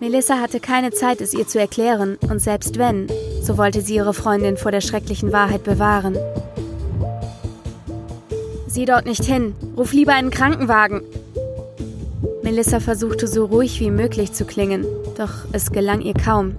Melissa 0.00 0.40
hatte 0.40 0.58
keine 0.58 0.90
Zeit, 0.90 1.20
es 1.20 1.32
ihr 1.32 1.46
zu 1.46 1.60
erklären, 1.60 2.18
und 2.28 2.40
selbst 2.40 2.76
wenn, 2.76 3.06
so 3.40 3.56
wollte 3.56 3.82
sie 3.82 3.94
ihre 3.94 4.14
Freundin 4.14 4.56
vor 4.56 4.72
der 4.72 4.80
schrecklichen 4.80 5.32
Wahrheit 5.32 5.62
bewahren. 5.62 6.18
Sieh 8.66 8.84
dort 8.84 9.06
nicht 9.06 9.22
hin, 9.24 9.54
ruf 9.76 9.92
lieber 9.92 10.12
einen 10.12 10.32
Krankenwagen, 10.32 11.02
Melissa 12.42 12.80
versuchte 12.80 13.28
so 13.28 13.44
ruhig 13.44 13.78
wie 13.78 13.90
möglich 13.92 14.32
zu 14.32 14.44
klingen, 14.44 14.84
doch 15.16 15.46
es 15.52 15.70
gelang 15.70 16.00
ihr 16.00 16.14
kaum. 16.14 16.56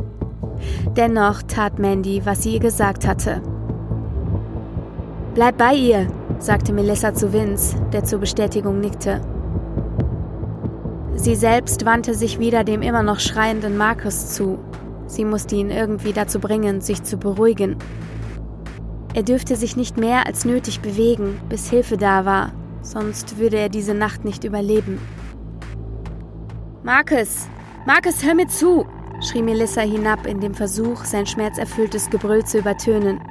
Dennoch 0.95 1.41
tat 1.43 1.77
Mandy, 1.77 2.21
was 2.25 2.43
sie 2.43 2.53
ihr 2.53 2.59
gesagt 2.59 3.05
hatte. 3.05 3.41
Bleib 5.35 5.57
bei 5.57 5.73
ihr, 5.73 6.07
sagte 6.39 6.71
Melissa 6.71 7.13
zu 7.13 7.33
Vince, 7.33 7.75
der 7.91 8.05
zur 8.05 8.19
Bestätigung 8.19 8.79
nickte. 8.79 9.19
Sie 11.15 11.35
selbst 11.35 11.85
wandte 11.85 12.13
sich 12.13 12.39
wieder 12.39 12.63
dem 12.63 12.81
immer 12.81 13.03
noch 13.03 13.19
schreienden 13.19 13.75
Markus 13.75 14.33
zu. 14.33 14.59
Sie 15.07 15.25
musste 15.25 15.55
ihn 15.55 15.69
irgendwie 15.69 16.13
dazu 16.13 16.39
bringen, 16.39 16.79
sich 16.79 17.03
zu 17.03 17.17
beruhigen. 17.17 17.75
Er 19.13 19.23
dürfte 19.23 19.57
sich 19.57 19.75
nicht 19.75 19.97
mehr 19.97 20.25
als 20.25 20.45
nötig 20.45 20.79
bewegen, 20.79 21.39
bis 21.49 21.69
Hilfe 21.69 21.97
da 21.97 22.25
war, 22.25 22.53
sonst 22.81 23.37
würde 23.37 23.57
er 23.57 23.69
diese 23.69 23.93
Nacht 23.93 24.23
nicht 24.23 24.43
überleben. 24.43 24.99
Marcus! 26.83 27.47
Marcus, 27.85 28.21
hör 28.25 28.35
mir 28.35 28.49
zu! 28.49 28.85
schrie 29.21 29.41
Melissa 29.41 29.79
hinab 29.79 30.25
in 30.25 30.41
dem 30.41 30.53
Versuch, 30.53 31.05
sein 31.05 31.25
schmerzerfülltes 31.25 32.09
Gebrüll 32.09 32.43
zu 32.43 32.57
übertönen. 32.57 33.21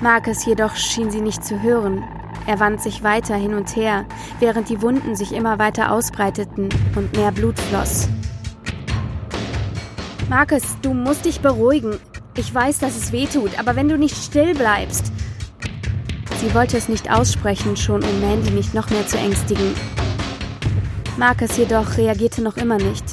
Marcus 0.00 0.44
jedoch 0.44 0.74
schien 0.74 1.08
sie 1.12 1.20
nicht 1.20 1.44
zu 1.44 1.62
hören. 1.62 2.02
Er 2.48 2.58
wand 2.58 2.82
sich 2.82 3.04
weiter 3.04 3.36
hin 3.36 3.54
und 3.54 3.76
her, 3.76 4.06
während 4.40 4.68
die 4.68 4.82
Wunden 4.82 5.14
sich 5.14 5.32
immer 5.32 5.60
weiter 5.60 5.92
ausbreiteten 5.92 6.68
und 6.96 7.16
mehr 7.16 7.30
Blut 7.30 7.60
floss. 7.60 8.08
Marcus, 10.28 10.64
du 10.82 10.94
musst 10.94 11.26
dich 11.26 11.40
beruhigen. 11.40 12.00
Ich 12.36 12.52
weiß, 12.52 12.80
dass 12.80 12.96
es 12.96 13.12
weh 13.12 13.26
tut, 13.26 13.56
aber 13.56 13.76
wenn 13.76 13.88
du 13.88 13.96
nicht 13.96 14.16
still 14.16 14.52
bleibst. 14.52 15.12
Sie 16.40 16.52
wollte 16.54 16.76
es 16.76 16.88
nicht 16.88 17.08
aussprechen, 17.08 17.76
schon 17.76 18.02
um 18.02 18.20
Mandy 18.20 18.50
nicht 18.50 18.74
noch 18.74 18.90
mehr 18.90 19.06
zu 19.06 19.16
ängstigen. 19.16 19.74
Marcus 21.18 21.56
jedoch 21.56 21.96
reagierte 21.96 22.42
noch 22.42 22.58
immer 22.58 22.76
nicht. 22.76 23.04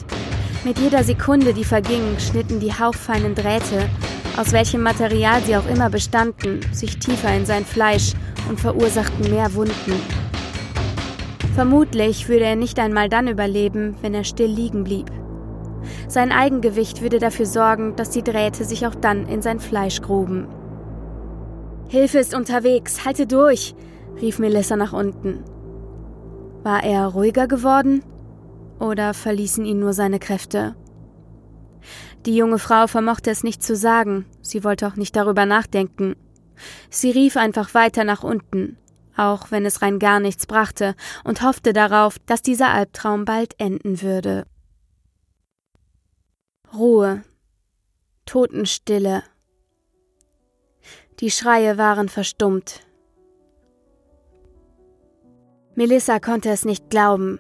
Mit 0.66 0.78
jeder 0.78 1.06
Sekunde, 1.06 1.54
die 1.54 1.63
verging, 1.63 2.20
schnitten 2.20 2.60
die 2.60 2.74
hauchfeinen 2.74 3.34
Drähte, 3.34 3.89
aus 4.36 4.52
welchem 4.52 4.82
Material 4.82 5.42
sie 5.44 5.56
auch 5.56 5.68
immer 5.68 5.89
bestanden, 5.89 6.60
sich 6.74 7.00
tiefer 7.00 7.34
in 7.34 7.46
sein 7.46 7.63
Fleisch 7.63 8.12
und 8.50 8.60
verursachten 8.60 9.30
mehr 9.32 9.54
Wunden. 9.54 9.94
Vermutlich 11.56 12.28
würde 12.28 12.46
er 12.46 12.56
nicht 12.58 12.78
einmal 12.78 13.08
dann 13.08 13.28
überleben, 13.28 13.96
wenn 14.02 14.13
er 14.13 14.26
still 14.26 14.50
liegen 14.50 14.84
blieb. 14.84 15.10
Sein 16.10 16.32
Eigengewicht 16.32 17.02
würde 17.02 17.20
dafür 17.20 17.46
sorgen, 17.46 17.96
dass 17.96 18.10
die 18.10 18.24
Drähte 18.24 18.66
sich 18.66 18.86
auch 18.86 18.96
dann 18.96 19.28
in 19.28 19.42
sein 19.42 19.60
Fleisch 19.60 20.02
gruben. 20.02 20.48
Hilfe 21.88 22.18
ist 22.20 22.36
unterwegs, 22.36 23.06
halte 23.06 23.28
durch, 23.28 23.76
rief 24.20 24.39
Melissa 24.39 24.76
nach 24.76 24.94
unten. 24.94 25.44
War 26.63 26.84
er 26.84 27.08
ruhiger 27.08 27.47
geworden 27.47 28.04
oder 28.80 29.13
verließen 29.13 29.65
ihn 29.65 29.80
nur 29.80 29.93
seine 29.93 30.19
Kräfte? 30.19 30.76
Die 32.26 32.38
junge 32.38 32.58
Frau 32.58 32.88
vermochte 32.88 33.30
es 33.30 33.43
nicht 33.43 33.62
zu 33.62 33.76
sagen, 33.76 34.26
sie 34.41 34.63
wollte 34.63 34.88
auch 34.88 34.95
nicht 34.95 35.15
darüber 35.15 35.45
nachdenken. 35.45 36.15
Sie 36.89 37.12
rief 37.12 37.36
einfach 37.36 37.73
weiter 37.73 38.06
nach 38.06 38.23
unten, 38.23 38.78
auch 39.17 39.52
wenn 39.52 39.65
es 39.65 39.82
rein 39.82 39.99
gar 39.99 40.21
nichts 40.21 40.47
brachte, 40.47 40.95
und 41.26 41.41
hoffte 41.41 41.73
darauf, 41.73 42.17
dass 42.19 42.41
dieser 42.41 42.69
Albtraum 42.69 43.26
bald 43.26 43.60
enden 43.60 44.02
würde. 44.02 44.45
Ruhe, 46.73 47.23
Totenstille. 48.26 49.23
Die 51.19 51.30
Schreie 51.30 51.78
waren 51.78 52.08
verstummt, 52.08 52.86
Melissa 55.75 56.19
konnte 56.19 56.49
es 56.49 56.65
nicht 56.65 56.89
glauben. 56.89 57.39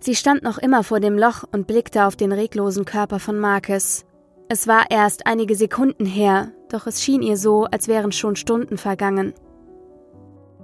Sie 0.00 0.14
stand 0.14 0.42
noch 0.42 0.58
immer 0.58 0.82
vor 0.82 1.00
dem 1.00 1.16
Loch 1.16 1.44
und 1.52 1.66
blickte 1.66 2.04
auf 2.06 2.16
den 2.16 2.32
reglosen 2.32 2.84
Körper 2.84 3.18
von 3.18 3.38
Marcus. 3.38 4.04
Es 4.48 4.66
war 4.66 4.90
erst 4.90 5.26
einige 5.26 5.54
Sekunden 5.54 6.04
her, 6.04 6.52
doch 6.68 6.86
es 6.86 7.02
schien 7.02 7.22
ihr 7.22 7.36
so, 7.36 7.64
als 7.64 7.86
wären 7.86 8.12
schon 8.12 8.36
Stunden 8.36 8.78
vergangen. 8.78 9.32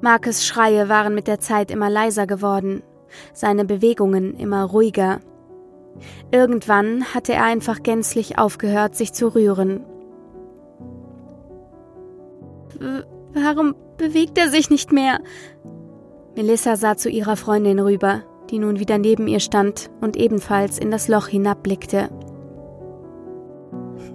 Marcus 0.01 0.45
Schreie 0.45 0.89
waren 0.89 1.15
mit 1.15 1.27
der 1.27 1.39
Zeit 1.39 1.71
immer 1.71 1.89
leiser 1.89 2.27
geworden, 2.27 2.83
seine 3.33 3.65
Bewegungen 3.65 4.35
immer 4.35 4.65
ruhiger. 4.65 5.21
Irgendwann 6.31 7.15
hatte 7.15 7.33
er 7.33 7.45
einfach 7.45 7.83
gänzlich 7.83 8.39
aufgehört, 8.39 8.97
sich 8.97 9.13
zu 9.13 9.35
rühren. 9.35 9.85
Warum 13.33 13.75
bewegt 13.97 14.37
er 14.37 14.51
sich 14.51 14.69
nicht 14.69 14.93
mehr? 14.93 15.21
Melissa 16.37 16.77
sah 16.77 16.97
zu 16.99 17.09
ihrer 17.09 17.37
Freundin 17.37 17.81
rüber, 17.81 18.23
die 18.51 18.59
nun 18.59 18.79
wieder 18.79 18.99
neben 18.99 19.27
ihr 19.27 19.41
stand 19.41 19.91
und 20.03 20.19
ebenfalls 20.19 20.79
in 20.79 20.91
das 20.91 21.09
Loch 21.09 21.29
hinabblickte. 21.29 22.11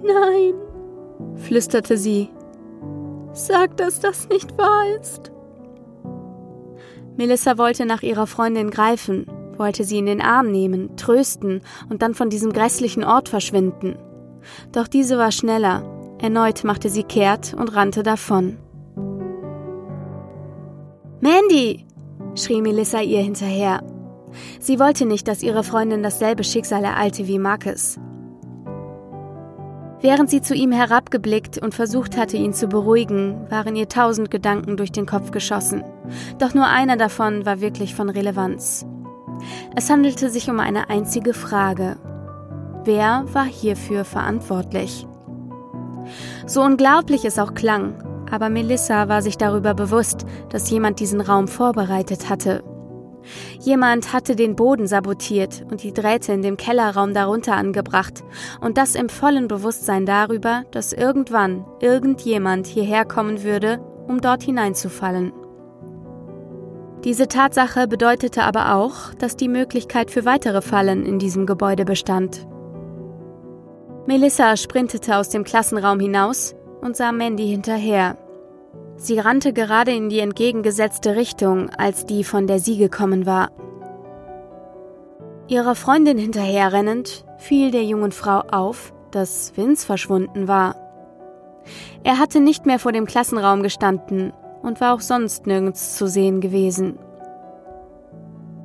Nein, 0.04 0.54
flüsterte 1.34 1.96
sie. 1.98 2.30
Sag, 3.32 3.76
dass 3.76 3.98
das 3.98 4.28
nicht 4.28 4.56
wahr 4.56 4.84
ist. 5.00 5.32
Melissa 7.16 7.58
wollte 7.58 7.86
nach 7.86 8.02
ihrer 8.02 8.28
Freundin 8.28 8.70
greifen, 8.70 9.26
wollte 9.56 9.82
sie 9.82 9.98
in 9.98 10.06
den 10.06 10.20
Arm 10.20 10.50
nehmen, 10.50 10.96
trösten 10.96 11.60
und 11.90 12.02
dann 12.02 12.14
von 12.14 12.30
diesem 12.30 12.52
grässlichen 12.52 13.04
Ort 13.04 13.28
verschwinden. 13.28 13.96
Doch 14.70 14.86
diese 14.86 15.18
war 15.18 15.32
schneller. 15.32 15.82
Erneut 16.20 16.62
machte 16.62 16.88
sie 16.88 17.02
kehrt 17.02 17.52
und 17.54 17.74
rannte 17.74 18.04
davon. 18.04 18.58
Mandy! 21.20 21.84
Schrie 22.34 22.62
Melissa 22.62 23.00
ihr 23.00 23.20
hinterher. 23.20 23.82
Sie 24.60 24.78
wollte 24.78 25.06
nicht, 25.06 25.28
dass 25.28 25.42
ihre 25.42 25.64
Freundin 25.64 26.02
dasselbe 26.02 26.44
Schicksal 26.44 26.84
ereilte 26.84 27.26
wie 27.28 27.38
Marcus. 27.38 27.98
Während 30.00 30.30
sie 30.30 30.42
zu 30.42 30.54
ihm 30.54 30.72
herabgeblickt 30.72 31.58
und 31.58 31.74
versucht 31.74 32.16
hatte, 32.16 32.36
ihn 32.36 32.52
zu 32.52 32.66
beruhigen, 32.66 33.46
waren 33.50 33.76
ihr 33.76 33.88
tausend 33.88 34.32
Gedanken 34.32 34.76
durch 34.76 34.90
den 34.90 35.06
Kopf 35.06 35.30
geschossen. 35.30 35.84
Doch 36.38 36.54
nur 36.54 36.66
einer 36.66 36.96
davon 36.96 37.46
war 37.46 37.60
wirklich 37.60 37.94
von 37.94 38.10
Relevanz. 38.10 38.84
Es 39.76 39.88
handelte 39.90 40.28
sich 40.28 40.50
um 40.50 40.58
eine 40.58 40.90
einzige 40.90 41.34
Frage. 41.34 41.96
Wer 42.84 43.24
war 43.32 43.44
hierfür 43.44 44.04
verantwortlich? 44.04 45.06
So 46.46 46.62
unglaublich 46.62 47.24
es 47.24 47.38
auch 47.38 47.54
klang, 47.54 47.94
aber 48.32 48.48
Melissa 48.48 49.08
war 49.08 49.20
sich 49.20 49.36
darüber 49.36 49.74
bewusst, 49.74 50.24
dass 50.48 50.70
jemand 50.70 51.00
diesen 51.00 51.20
Raum 51.20 51.48
vorbereitet 51.48 52.30
hatte. 52.30 52.64
Jemand 53.60 54.12
hatte 54.12 54.34
den 54.34 54.56
Boden 54.56 54.86
sabotiert 54.86 55.64
und 55.70 55.82
die 55.82 55.92
Drähte 55.92 56.32
in 56.32 56.40
dem 56.40 56.56
Kellerraum 56.56 57.12
darunter 57.12 57.54
angebracht, 57.54 58.24
und 58.62 58.78
das 58.78 58.94
im 58.94 59.10
vollen 59.10 59.48
Bewusstsein 59.48 60.06
darüber, 60.06 60.64
dass 60.70 60.94
irgendwann 60.94 61.66
irgendjemand 61.80 62.66
hierher 62.66 63.04
kommen 63.04 63.44
würde, 63.44 63.80
um 64.08 64.20
dort 64.22 64.42
hineinzufallen. 64.42 65.32
Diese 67.04 67.28
Tatsache 67.28 67.86
bedeutete 67.86 68.44
aber 68.44 68.74
auch, 68.74 69.12
dass 69.18 69.36
die 69.36 69.48
Möglichkeit 69.48 70.10
für 70.10 70.24
weitere 70.24 70.62
Fallen 70.62 71.04
in 71.04 71.18
diesem 71.18 71.44
Gebäude 71.44 71.84
bestand. 71.84 72.46
Melissa 74.06 74.56
sprintete 74.56 75.16
aus 75.18 75.28
dem 75.28 75.44
Klassenraum 75.44 76.00
hinaus 76.00 76.54
und 76.80 76.96
sah 76.96 77.12
Mandy 77.12 77.46
hinterher. 77.46 78.16
Sie 79.02 79.18
rannte 79.18 79.52
gerade 79.52 79.90
in 79.90 80.10
die 80.10 80.20
entgegengesetzte 80.20 81.16
Richtung, 81.16 81.70
als 81.70 82.06
die, 82.06 82.22
von 82.22 82.46
der 82.46 82.60
sie 82.60 82.78
gekommen 82.78 83.26
war. 83.26 83.50
Ihrer 85.48 85.74
Freundin 85.74 86.18
hinterherrennend 86.18 87.24
fiel 87.36 87.72
der 87.72 87.82
jungen 87.82 88.12
Frau 88.12 88.44
auf, 88.52 88.94
dass 89.10 89.56
Vince 89.56 89.84
verschwunden 89.84 90.46
war. 90.46 90.76
Er 92.04 92.20
hatte 92.20 92.38
nicht 92.38 92.64
mehr 92.64 92.78
vor 92.78 92.92
dem 92.92 93.06
Klassenraum 93.06 93.64
gestanden 93.64 94.32
und 94.62 94.80
war 94.80 94.94
auch 94.94 95.00
sonst 95.00 95.48
nirgends 95.48 95.96
zu 95.96 96.06
sehen 96.06 96.40
gewesen. 96.40 96.96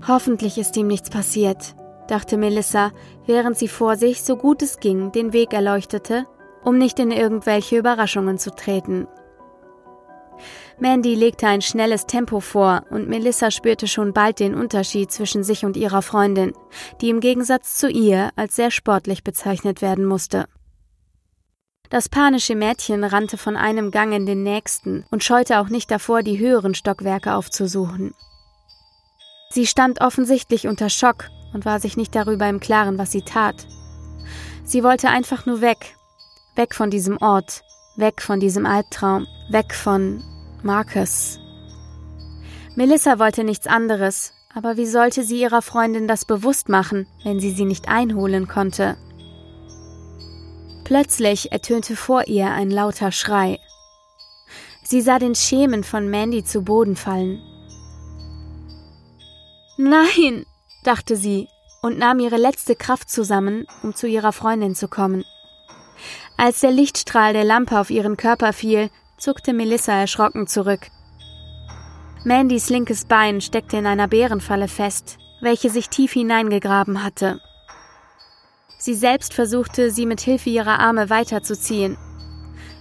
Hoffentlich 0.07 0.59
ist 0.59 0.77
ihm 0.77 0.85
nichts 0.85 1.09
passiert, 1.09 1.75
dachte 2.07 2.37
Melissa, 2.37 2.91
während 3.25 3.57
sie 3.57 3.67
vor 3.67 3.95
sich, 3.95 4.21
so 4.21 4.35
gut 4.35 4.61
es 4.61 4.79
ging, 4.79 5.11
den 5.11 5.33
Weg 5.33 5.51
erleuchtete, 5.51 6.27
um 6.63 6.77
nicht 6.77 6.99
in 6.99 7.09
irgendwelche 7.09 7.75
Überraschungen 7.79 8.37
zu 8.37 8.51
treten. 8.51 9.07
Mandy 10.79 11.15
legte 11.15 11.47
ein 11.47 11.61
schnelles 11.61 12.05
Tempo 12.05 12.39
vor 12.39 12.83
und 12.89 13.09
Melissa 13.09 13.51
spürte 13.51 13.87
schon 13.87 14.13
bald 14.13 14.39
den 14.39 14.55
Unterschied 14.55 15.11
zwischen 15.11 15.43
sich 15.43 15.65
und 15.65 15.77
ihrer 15.77 16.01
Freundin, 16.01 16.53
die 17.01 17.09
im 17.09 17.19
Gegensatz 17.19 17.75
zu 17.75 17.89
ihr 17.89 18.31
als 18.35 18.55
sehr 18.55 18.71
sportlich 18.71 19.23
bezeichnet 19.23 19.81
werden 19.81 20.05
musste. 20.05 20.45
Das 21.89 22.09
panische 22.09 22.55
Mädchen 22.55 23.03
rannte 23.03 23.37
von 23.37 23.55
einem 23.55 23.91
Gang 23.91 24.13
in 24.13 24.25
den 24.25 24.43
nächsten 24.43 25.05
und 25.09 25.23
scheute 25.23 25.59
auch 25.59 25.69
nicht 25.69 25.89
davor, 25.89 26.21
die 26.21 26.37
höheren 26.37 26.75
Stockwerke 26.75 27.33
aufzusuchen. 27.33 28.13
Sie 29.49 29.65
stand 29.65 30.01
offensichtlich 30.01 30.67
unter 30.67 30.89
Schock 30.89 31.29
und 31.53 31.65
war 31.65 31.79
sich 31.79 31.95
nicht 31.95 32.13
darüber 32.13 32.49
im 32.49 32.59
Klaren, 32.59 32.97
was 32.97 33.11
sie 33.11 33.21
tat. 33.21 33.67
Sie 34.65 34.83
wollte 34.83 35.07
einfach 35.07 35.45
nur 35.45 35.61
weg, 35.61 35.95
weg 36.55 36.75
von 36.75 36.89
diesem 36.89 37.17
Ort, 37.21 37.61
weg 37.97 38.21
von 38.21 38.39
diesem 38.39 38.65
Albtraum, 38.65 39.27
weg 39.49 39.73
von 39.73 40.23
Marcus. 40.63 41.39
Melissa 42.75 43.19
wollte 43.19 43.43
nichts 43.43 43.67
anderes, 43.67 44.33
aber 44.53 44.77
wie 44.77 44.85
sollte 44.85 45.23
sie 45.23 45.41
ihrer 45.41 45.61
Freundin 45.61 46.07
das 46.07 46.25
bewusst 46.25 46.69
machen, 46.69 47.07
wenn 47.23 47.39
sie 47.39 47.51
sie 47.51 47.65
nicht 47.65 47.89
einholen 47.89 48.47
konnte? 48.47 48.97
Plötzlich 50.83 51.51
ertönte 51.51 51.95
vor 51.95 52.27
ihr 52.27 52.51
ein 52.51 52.69
lauter 52.71 53.11
Schrei. 53.11 53.59
Sie 54.83 55.01
sah 55.01 55.19
den 55.19 55.35
Schemen 55.35 55.83
von 55.83 56.07
Mandy 56.09 56.45
zu 56.45 56.61
Boden 56.61 56.95
fallen. 56.95 57.41
Nein, 59.77 60.45
dachte 60.83 61.17
sie 61.17 61.49
und 61.81 61.97
nahm 61.97 62.19
ihre 62.19 62.37
letzte 62.37 62.75
Kraft 62.75 63.09
zusammen, 63.09 63.65
um 63.83 63.93
zu 63.95 64.07
ihrer 64.07 64.31
Freundin 64.31 64.75
zu 64.75 64.87
kommen. 64.87 65.25
Als 66.37 66.59
der 66.59 66.71
Lichtstrahl 66.71 67.33
der 67.33 67.43
Lampe 67.43 67.79
auf 67.79 67.89
ihren 67.89 68.15
Körper 68.15 68.53
fiel, 68.53 68.91
zuckte 69.17 69.53
Melissa 69.53 69.93
erschrocken 69.93 70.45
zurück. 70.45 70.87
Mandys 72.23 72.69
linkes 72.69 73.05
Bein 73.05 73.41
steckte 73.41 73.77
in 73.77 73.87
einer 73.87 74.07
Bärenfalle 74.07 74.67
fest, 74.67 75.17
welche 75.41 75.71
sich 75.71 75.89
tief 75.89 76.13
hineingegraben 76.13 77.03
hatte. 77.03 77.41
Sie 78.77 78.93
selbst 78.93 79.33
versuchte, 79.33 79.89
sie 79.89 80.05
mit 80.05 80.21
Hilfe 80.21 80.51
ihrer 80.51 80.79
Arme 80.79 81.09
weiterzuziehen. 81.09 81.97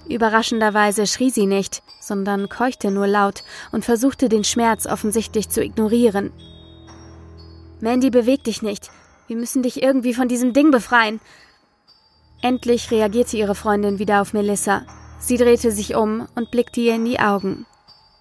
Überraschenderweise 0.06 1.06
schrie 1.06 1.30
sie 1.30 1.46
nicht, 1.46 1.82
sondern 2.00 2.50
keuchte 2.50 2.90
nur 2.90 3.06
laut 3.06 3.42
und 3.72 3.84
versuchte 3.84 4.28
den 4.28 4.44
Schmerz 4.44 4.86
offensichtlich 4.86 5.48
zu 5.48 5.64
ignorieren. 5.64 6.32
Mandy, 7.80 8.10
beweg 8.10 8.44
dich 8.44 8.60
nicht. 8.60 8.90
Wir 9.26 9.36
müssen 9.36 9.62
dich 9.62 9.82
irgendwie 9.82 10.14
von 10.14 10.28
diesem 10.28 10.52
Ding 10.52 10.70
befreien. 10.70 11.20
Endlich 12.42 12.90
reagierte 12.90 13.36
ihre 13.36 13.54
Freundin 13.54 13.98
wieder 13.98 14.20
auf 14.20 14.32
Melissa. 14.32 14.82
Sie 15.18 15.36
drehte 15.36 15.72
sich 15.72 15.94
um 15.94 16.28
und 16.34 16.50
blickte 16.50 16.80
ihr 16.80 16.94
in 16.94 17.04
die 17.04 17.18
Augen. 17.18 17.66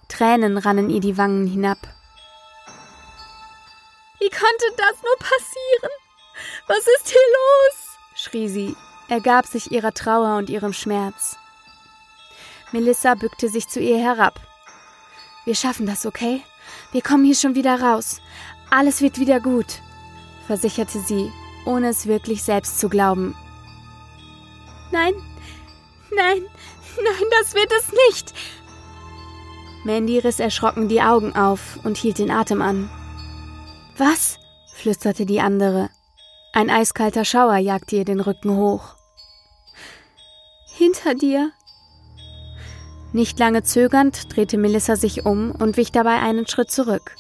Tränen 0.08 0.58
rannen 0.58 0.90
ihr 0.90 1.02
die 1.02 1.18
Wangen 1.18 1.46
hinab. 1.48 1.78
Wie 4.20 4.30
konnte 4.30 4.66
das 4.78 5.04
nur 5.04 5.18
passieren? 5.18 5.92
Was 6.68 6.80
ist 6.80 7.10
hier 7.10 7.20
los? 7.20 7.98
schrie 8.16 8.48
sie, 8.48 8.76
ergab 9.10 9.46
sich 9.46 9.72
ihrer 9.72 9.94
Trauer 9.94 10.38
und 10.38 10.50
ihrem 10.50 10.74
Schmerz. 10.74 11.38
Melissa 12.72 13.16
bückte 13.16 13.50
sich 13.50 13.68
zu 13.68 13.80
ihr 13.80 13.98
herab. 13.98 14.40
Wir 15.44 15.56
schaffen 15.56 15.86
das, 15.86 16.06
okay? 16.06 16.42
Wir 16.92 17.02
kommen 17.02 17.24
hier 17.24 17.36
schon 17.36 17.56
wieder 17.56 17.80
raus. 17.82 18.20
Alles 18.70 19.02
wird 19.02 19.20
wieder 19.20 19.40
gut, 19.40 19.82
versicherte 20.48 21.00
sie, 21.00 21.32
ohne 21.66 21.90
es 21.90 22.08
wirklich 22.08 22.42
selbst 22.44 22.80
zu 22.80 22.90
glauben. 22.90 23.36
Nein, 24.96 25.14
nein, 26.16 26.42
nein, 27.04 27.28
das 27.42 27.54
wird 27.54 27.70
es 27.78 27.92
nicht. 28.08 28.34
Mandy 29.84 30.20
riss 30.20 30.40
erschrocken 30.40 30.88
die 30.88 31.02
Augen 31.02 31.36
auf 31.36 31.80
und 31.84 31.98
hielt 31.98 32.18
den 32.18 32.32
Atem 32.32 32.62
an. 32.62 32.90
Was? 33.98 34.40
flüsterte 34.74 35.26
die 35.26 35.42
andere. 35.42 35.90
Ein 36.54 36.70
eiskalter 36.70 37.26
Schauer 37.26 37.58
jagte 37.58 37.98
ihr 37.98 38.06
den 38.06 38.22
Rücken 38.22 38.56
hoch. 38.56 38.96
Hinter 40.74 41.14
dir. 41.14 41.52
Nicht 43.12 43.38
lange 43.38 43.64
zögernd 43.64 44.34
drehte 44.34 44.58
Melissa 44.58 44.96
sich 44.96 45.26
um 45.26 45.52
und 45.52 45.76
wich 45.76 45.92
dabei 45.92 46.22
einen 46.22 46.48
Schritt 46.48 46.72
zurück. 46.72 47.18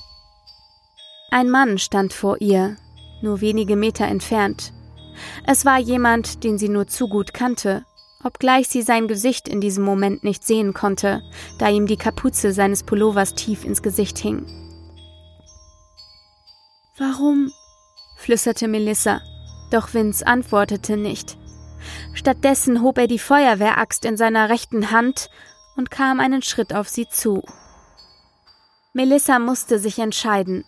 Ein 1.29 1.49
Mann 1.49 1.77
stand 1.77 2.13
vor 2.13 2.39
ihr, 2.39 2.77
nur 3.21 3.41
wenige 3.41 3.75
Meter 3.75 4.05
entfernt. 4.05 4.71
Es 5.45 5.65
war 5.65 5.79
jemand, 5.79 6.43
den 6.43 6.57
sie 6.57 6.69
nur 6.69 6.87
zu 6.87 7.07
gut 7.07 7.33
kannte, 7.33 7.85
obgleich 8.23 8.67
sie 8.67 8.81
sein 8.81 9.07
Gesicht 9.07 9.47
in 9.47 9.61
diesem 9.61 9.83
Moment 9.83 10.23
nicht 10.23 10.43
sehen 10.45 10.73
konnte, 10.73 11.21
da 11.59 11.69
ihm 11.69 11.87
die 11.87 11.97
Kapuze 11.97 12.53
seines 12.53 12.83
Pullovers 12.83 13.35
tief 13.35 13.63
ins 13.65 13.81
Gesicht 13.81 14.17
hing. 14.17 14.45
Warum 16.97 17.51
flüsterte 18.17 18.67
Melissa, 18.67 19.21
doch 19.71 19.93
Vince 19.93 20.25
antwortete 20.25 20.97
nicht. 20.97 21.37
Stattdessen 22.13 22.81
hob 22.81 22.97
er 22.97 23.07
die 23.07 23.19
Feuerwehraxt 23.19 24.05
in 24.05 24.17
seiner 24.17 24.49
rechten 24.49 24.91
Hand 24.91 25.29
und 25.75 25.91
kam 25.91 26.19
einen 26.19 26.41
Schritt 26.41 26.73
auf 26.73 26.89
sie 26.89 27.07
zu. 27.07 27.43
Melissa 28.93 29.39
musste 29.39 29.77
sich 29.77 29.99
entscheiden. 29.99 30.63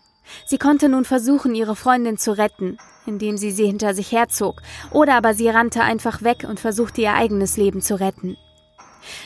Sie 0.45 0.57
konnte 0.57 0.89
nun 0.89 1.05
versuchen, 1.05 1.55
ihre 1.55 1.75
Freundin 1.75 2.17
zu 2.17 2.37
retten, 2.37 2.77
indem 3.07 3.37
sie 3.37 3.51
sie 3.51 3.65
hinter 3.65 3.93
sich 3.93 4.11
herzog, 4.11 4.61
oder 4.91 5.15
aber 5.15 5.33
sie 5.33 5.49
rannte 5.49 5.81
einfach 5.81 6.21
weg 6.21 6.45
und 6.47 6.59
versuchte 6.59 7.01
ihr 7.01 7.13
eigenes 7.13 7.57
Leben 7.57 7.81
zu 7.81 7.99
retten. 7.99 8.37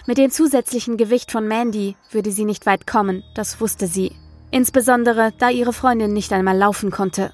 Mit 0.06 0.18
dem 0.18 0.32
zusätzlichen 0.32 0.98
Gewicht 0.98 1.32
von 1.32 1.48
Mandy 1.48 1.96
würde 2.12 2.32
sie 2.32 2.46
nicht 2.46 2.66
weit 2.66 2.86
kommen, 2.86 3.24
das 3.36 3.60
wusste 3.60 3.88
sie, 3.88 4.16
insbesondere 4.52 5.34
da 5.40 5.50
ihre 5.50 5.74
Freundin 5.74 6.14
nicht 6.14 6.32
einmal 6.34 6.58
laufen 6.58 6.92
konnte. 6.92 7.34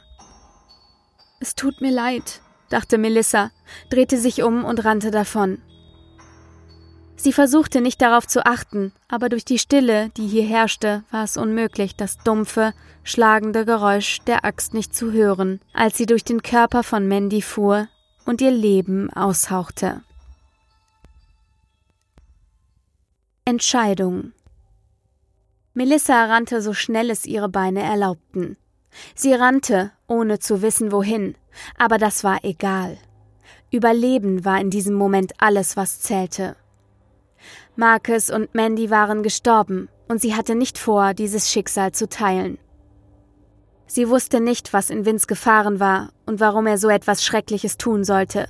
Es 1.39 1.55
tut 1.55 1.81
mir 1.81 1.91
leid, 1.91 2.41
dachte 2.69 2.97
Melissa, 2.97 3.51
drehte 3.89 4.17
sich 4.17 4.43
um 4.43 4.65
und 4.65 4.83
rannte 4.85 5.11
davon. 5.11 5.61
Sie 7.19 7.33
versuchte 7.33 7.81
nicht 7.81 7.99
darauf 8.01 8.27
zu 8.27 8.45
achten, 8.45 8.93
aber 9.07 9.27
durch 9.27 9.43
die 9.43 9.57
Stille, 9.57 10.09
die 10.15 10.27
hier 10.27 10.45
herrschte, 10.45 11.03
war 11.09 11.23
es 11.23 11.35
unmöglich, 11.35 11.95
das 11.95 12.19
dumpfe, 12.19 12.73
schlagende 13.03 13.65
Geräusch 13.65 14.19
der 14.27 14.45
Axt 14.45 14.75
nicht 14.75 14.95
zu 14.95 15.11
hören, 15.11 15.59
als 15.73 15.97
sie 15.97 16.05
durch 16.05 16.23
den 16.23 16.43
Körper 16.43 16.83
von 16.83 17.07
Mandy 17.07 17.41
fuhr 17.41 17.87
und 18.25 18.39
ihr 18.39 18.51
Leben 18.51 19.11
aushauchte. 19.11 20.03
Entscheidung 23.45 24.33
Melissa 25.73 26.25
rannte 26.25 26.61
so 26.61 26.73
schnell 26.73 27.09
es 27.09 27.25
ihre 27.25 27.49
Beine 27.49 27.81
erlaubten. 27.81 28.57
Sie 29.15 29.33
rannte, 29.33 29.91
ohne 30.07 30.39
zu 30.39 30.61
wissen 30.61 30.91
wohin, 30.91 31.35
aber 31.77 31.97
das 31.97 32.23
war 32.23 32.43
egal. 32.43 32.97
Überleben 33.71 34.45
war 34.45 34.59
in 34.61 34.69
diesem 34.69 34.93
Moment 34.93 35.33
alles, 35.39 35.77
was 35.77 36.01
zählte. 36.01 36.55
Marcus 37.75 38.29
und 38.29 38.53
Mandy 38.55 38.89
waren 38.89 39.23
gestorben, 39.23 39.89
und 40.07 40.21
sie 40.21 40.35
hatte 40.35 40.55
nicht 40.55 40.77
vor, 40.77 41.13
dieses 41.13 41.51
Schicksal 41.51 41.91
zu 41.91 42.07
teilen. 42.07 42.57
Sie 43.87 44.09
wusste 44.09 44.41
nicht, 44.41 44.73
was 44.73 44.89
in 44.89 45.05
Vince 45.05 45.27
Gefahren 45.27 45.79
war 45.79 46.09
und 46.25 46.39
warum 46.39 46.67
er 46.67 46.77
so 46.77 46.89
etwas 46.89 47.23
Schreckliches 47.23 47.77
tun 47.77 48.03
sollte. 48.03 48.47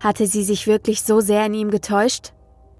Hatte 0.00 0.26
sie 0.26 0.42
sich 0.42 0.66
wirklich 0.66 1.02
so 1.02 1.20
sehr 1.20 1.46
in 1.46 1.54
ihm 1.54 1.70
getäuscht? 1.70 2.32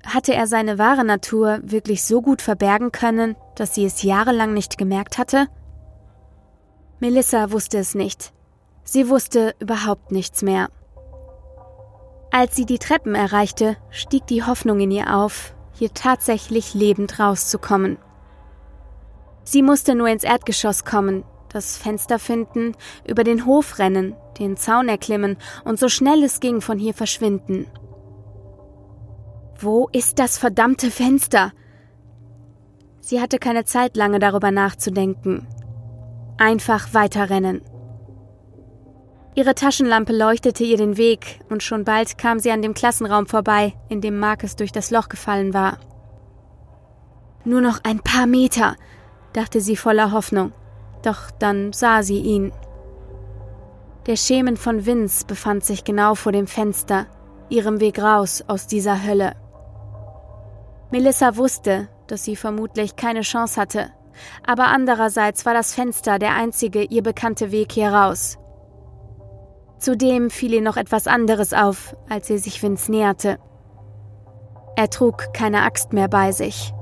Hatte 0.05 0.35
er 0.35 0.47
seine 0.47 0.79
wahre 0.79 1.05
Natur 1.05 1.61
wirklich 1.63 2.05
so 2.05 2.23
gut 2.23 2.43
verbergen 2.43 2.91
können, 2.91 3.37
dass 3.55 3.75
sie 3.75 3.85
es 3.85 4.03
jahrelang 4.03 4.55
nicht 4.55 4.79
gemerkt 4.79 5.19
hatte? 5.19 5.47
Melissa 6.99 7.51
wusste 7.51 7.79
es 7.79 7.95
nicht. 7.95 8.33
Sie 8.83 9.09
wusste 9.09 9.55
überhaupt 9.61 10.11
nichts 10.11 10.43
mehr. 10.43 10.69
Als 12.33 12.55
sie 12.55 12.65
die 12.65 12.79
Treppen 12.79 13.15
erreichte, 13.15 13.77
stieg 13.91 14.27
die 14.29 14.45
Hoffnung 14.45 14.79
in 14.81 14.91
ihr 14.93 15.17
auf, 15.17 15.55
hier 15.73 15.93
tatsächlich 15.93 16.75
lebend 16.75 17.19
rauszukommen. 17.19 17.99
Sie 19.43 19.63
musste 19.63 19.95
nur 19.97 20.09
ins 20.09 20.23
Erdgeschoss 20.23 20.85
kommen, 20.85 21.25
das 21.49 21.77
Fenster 21.77 22.21
finden, 22.21 22.77
über 23.05 23.25
den 23.25 23.47
Hof 23.47 23.81
rennen, 23.81 24.15
den 24.39 24.57
Zaun 24.57 24.89
erklimmen 24.89 25.39
und 25.65 25.79
so 25.79 25.89
schnell 25.89 26.23
es 26.23 26.39
ging 26.39 26.61
von 26.61 26.79
hier 26.79 26.95
verschwinden. 26.95 27.67
Wo 29.59 29.89
ist 29.93 30.21
das 30.21 30.39
verdammte 30.39 30.91
Fenster? 30.91 31.53
Sie 33.01 33.21
hatte 33.21 33.39
keine 33.39 33.65
Zeit 33.65 33.97
lange 33.97 34.21
darüber 34.21 34.53
nachzudenken. 34.53 35.49
Einfach 36.39 36.95
weiterrennen. 36.95 37.63
Ihre 39.41 39.55
Taschenlampe 39.55 40.13
leuchtete 40.13 40.65
ihr 40.65 40.77
den 40.77 40.99
Weg, 40.99 41.41
und 41.49 41.63
schon 41.63 41.85
bald 41.85 42.19
kam 42.19 42.41
sie 42.41 42.51
an 42.51 42.61
dem 42.61 42.75
Klassenraum 42.75 43.27
vorbei, 43.27 43.73
in 43.89 44.03
dem 44.03 44.19
Marcus 44.19 44.55
durch 44.55 44.71
das 44.71 44.91
Loch 44.91 45.09
gefallen 45.09 45.55
war. 45.55 45.79
Nur 47.47 47.63
noch 47.63 47.81
ein 47.83 48.01
paar 48.01 48.27
Meter, 48.27 48.77
dachte 49.33 49.63
sie 49.63 49.77
voller 49.77 50.13
Hoffnung, 50.13 50.53
doch 51.03 51.31
dann 51.39 51.73
sah 51.73 52.03
sie 52.03 52.19
ihn. 52.19 52.53
Der 54.05 54.17
Schemen 54.17 54.59
von 54.59 54.85
Vince 54.85 55.25
befand 55.25 55.65
sich 55.65 55.85
genau 55.85 56.15
vor 56.17 56.33
dem 56.33 56.47
Fenster, 56.47 57.07
ihrem 57.49 57.81
Weg 57.81 57.99
raus 57.99 58.45
aus 58.47 58.67
dieser 58.67 59.07
Hölle. 59.07 59.37
Melissa 60.91 61.39
wusste, 61.39 61.89
dass 62.09 62.25
sie 62.25 62.37
vermutlich 62.37 62.95
keine 62.95 63.23
Chance 63.23 63.59
hatte, 63.59 63.91
aber 64.47 64.67
andererseits 64.67 65.47
war 65.47 65.55
das 65.55 65.73
Fenster 65.73 66.19
der 66.19 66.35
einzige 66.35 66.83
ihr 66.83 67.03
bekannte 67.03 67.53
Weg 67.53 67.73
hier 67.73 67.91
raus, 67.91 68.37
Zudem 69.81 70.29
fiel 70.29 70.53
ihr 70.53 70.61
noch 70.61 70.77
etwas 70.77 71.07
anderes 71.07 71.55
auf, 71.55 71.97
als 72.09 72.27
sie 72.27 72.37
sich 72.37 72.63
Vince 72.63 72.91
näherte. 72.91 73.39
Er 74.77 74.91
trug 74.91 75.33
keine 75.33 75.63
Axt 75.63 75.95
mehr 75.95 76.09
bei 76.09 76.33
sich. 76.33 76.75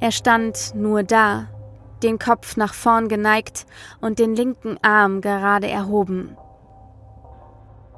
Er 0.00 0.12
stand 0.12 0.72
nur 0.76 1.02
da, 1.02 1.48
den 2.04 2.20
Kopf 2.20 2.56
nach 2.56 2.74
vorn 2.74 3.08
geneigt 3.08 3.66
und 4.00 4.20
den 4.20 4.36
linken 4.36 4.78
Arm 4.82 5.20
gerade 5.20 5.66
erhoben. 5.68 6.36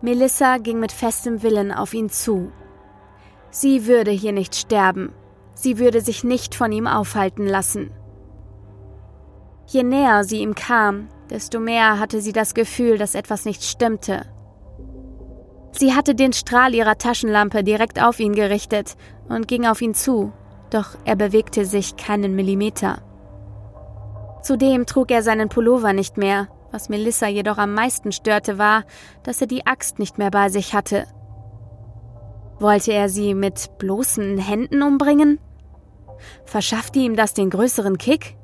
Melissa 0.00 0.56
ging 0.56 0.80
mit 0.80 0.92
festem 0.92 1.42
Willen 1.42 1.70
auf 1.70 1.92
ihn 1.92 2.08
zu. 2.08 2.50
Sie 3.50 3.86
würde 3.86 4.10
hier 4.10 4.32
nicht 4.32 4.54
sterben, 4.54 5.12
sie 5.52 5.78
würde 5.78 6.00
sich 6.00 6.24
nicht 6.24 6.54
von 6.54 6.72
ihm 6.72 6.86
aufhalten 6.86 7.46
lassen. 7.46 7.90
Je 9.72 9.84
näher 9.84 10.24
sie 10.24 10.40
ihm 10.40 10.56
kam, 10.56 11.08
desto 11.30 11.60
mehr 11.60 12.00
hatte 12.00 12.20
sie 12.20 12.32
das 12.32 12.54
Gefühl, 12.54 12.98
dass 12.98 13.14
etwas 13.14 13.44
nicht 13.44 13.62
stimmte. 13.62 14.26
Sie 15.70 15.94
hatte 15.94 16.16
den 16.16 16.32
Strahl 16.32 16.74
ihrer 16.74 16.98
Taschenlampe 16.98 17.62
direkt 17.62 18.02
auf 18.02 18.18
ihn 18.18 18.34
gerichtet 18.34 18.96
und 19.28 19.46
ging 19.46 19.66
auf 19.66 19.80
ihn 19.80 19.94
zu, 19.94 20.32
doch 20.70 20.96
er 21.04 21.14
bewegte 21.14 21.64
sich 21.64 21.96
keinen 21.96 22.34
Millimeter. 22.34 22.98
Zudem 24.42 24.86
trug 24.86 25.12
er 25.12 25.22
seinen 25.22 25.48
Pullover 25.48 25.92
nicht 25.92 26.16
mehr, 26.16 26.48
was 26.72 26.88
Melissa 26.88 27.28
jedoch 27.28 27.58
am 27.58 27.72
meisten 27.72 28.10
störte 28.10 28.58
war, 28.58 28.82
dass 29.22 29.40
er 29.40 29.46
die 29.46 29.66
Axt 29.66 30.00
nicht 30.00 30.18
mehr 30.18 30.32
bei 30.32 30.48
sich 30.48 30.74
hatte. 30.74 31.04
Wollte 32.58 32.92
er 32.92 33.08
sie 33.08 33.34
mit 33.34 33.78
bloßen 33.78 34.36
Händen 34.36 34.82
umbringen? 34.82 35.38
Verschaffte 36.44 36.98
ihm 36.98 37.14
das 37.14 37.34
den 37.34 37.50
größeren 37.50 37.96
Kick? 37.96 38.36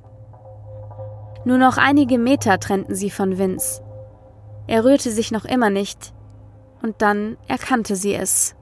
Nur 1.47 1.59
noch 1.59 1.77
einige 1.77 2.19
Meter 2.19 2.59
trennten 2.59 2.97
sie 2.97 3.09
von 3.09 3.39
Vince. 3.39 3.81
Er 4.67 4.85
rührte 4.85 5.13
sich 5.13 5.31
noch 5.31 5.45
immer 5.45 5.71
nicht. 5.71 6.13
Und 6.83 7.01
dann 7.03 7.37
erkannte 7.47 7.95
sie 7.95 8.15
es. 8.15 8.57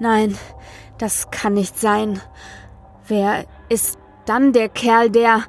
Nein, 0.00 0.38
das 0.96 1.30
kann 1.30 1.52
nicht 1.52 1.78
sein. 1.78 2.22
Wer 3.06 3.44
ist 3.68 3.98
dann 4.24 4.54
der 4.54 4.70
Kerl, 4.70 5.10
der... 5.10 5.42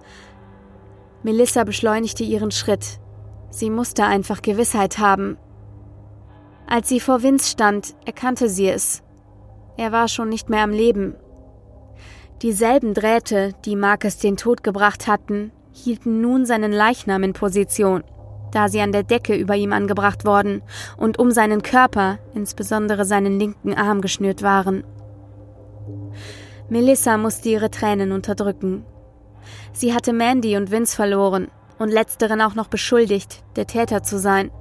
Melissa 1.23 1.63
beschleunigte 1.63 2.25
ihren 2.25 2.51
Schritt. 2.51 2.99
Sie 3.49 3.69
musste 3.69 4.03
einfach 4.03 4.41
Gewissheit 4.41 4.97
haben. 4.97 5.37
Als 6.67 6.89
sie 6.89 6.99
vor 6.99 7.23
Vince 7.23 7.49
stand, 7.49 7.95
erkannte 8.05 8.49
sie 8.49 8.67
es. 8.67 9.03
Er 9.77 9.93
war 9.93 10.09
schon 10.09 10.27
nicht 10.27 10.49
mehr 10.49 10.63
am 10.63 10.71
Leben. 10.71 11.15
Dieselben 12.41 12.93
Drähte, 12.93 13.53
die 13.63 13.77
Marcus 13.77 14.17
den 14.17 14.35
Tod 14.35 14.63
gebracht 14.63 15.07
hatten, 15.07 15.53
hielten 15.73 16.21
nun 16.21 16.45
seinen 16.45 16.71
Leichnam 16.71 17.23
in 17.23 17.33
Position, 17.33 18.03
da 18.51 18.69
sie 18.69 18.79
an 18.79 18.91
der 18.91 19.03
Decke 19.03 19.35
über 19.35 19.55
ihm 19.55 19.73
angebracht 19.73 20.25
worden 20.25 20.61
und 20.95 21.19
um 21.19 21.31
seinen 21.31 21.63
Körper, 21.63 22.19
insbesondere 22.33 23.05
seinen 23.05 23.39
linken 23.39 23.73
Arm, 23.73 24.01
geschnürt 24.01 24.43
waren. 24.43 24.83
Melissa 26.69 27.17
musste 27.17 27.49
ihre 27.49 27.71
Tränen 27.71 28.11
unterdrücken. 28.11 28.85
Sie 29.73 29.93
hatte 29.93 30.13
Mandy 30.13 30.55
und 30.55 30.71
Vince 30.71 30.95
verloren 30.95 31.49
und 31.79 31.89
letzteren 31.91 32.41
auch 32.41 32.55
noch 32.55 32.67
beschuldigt, 32.67 33.43
der 33.55 33.67
Täter 33.67 34.03
zu 34.03 34.17
sein. 34.17 34.51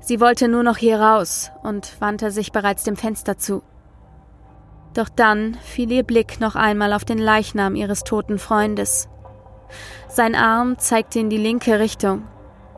Sie 0.00 0.20
wollte 0.20 0.48
nur 0.48 0.64
noch 0.64 0.76
hier 0.76 1.00
raus 1.00 1.50
und 1.62 2.00
wandte 2.00 2.32
sich 2.32 2.50
bereits 2.50 2.82
dem 2.82 2.96
Fenster 2.96 3.38
zu. 3.38 3.62
Doch 4.94 5.08
dann 5.08 5.56
fiel 5.62 5.90
ihr 5.92 6.02
Blick 6.02 6.40
noch 6.40 6.56
einmal 6.56 6.92
auf 6.92 7.04
den 7.04 7.18
Leichnam 7.18 7.76
ihres 7.76 8.02
toten 8.04 8.38
Freundes. 8.38 9.08
Sein 10.08 10.34
Arm 10.34 10.78
zeigte 10.78 11.18
in 11.18 11.30
die 11.30 11.38
linke 11.38 11.78
Richtung, 11.78 12.28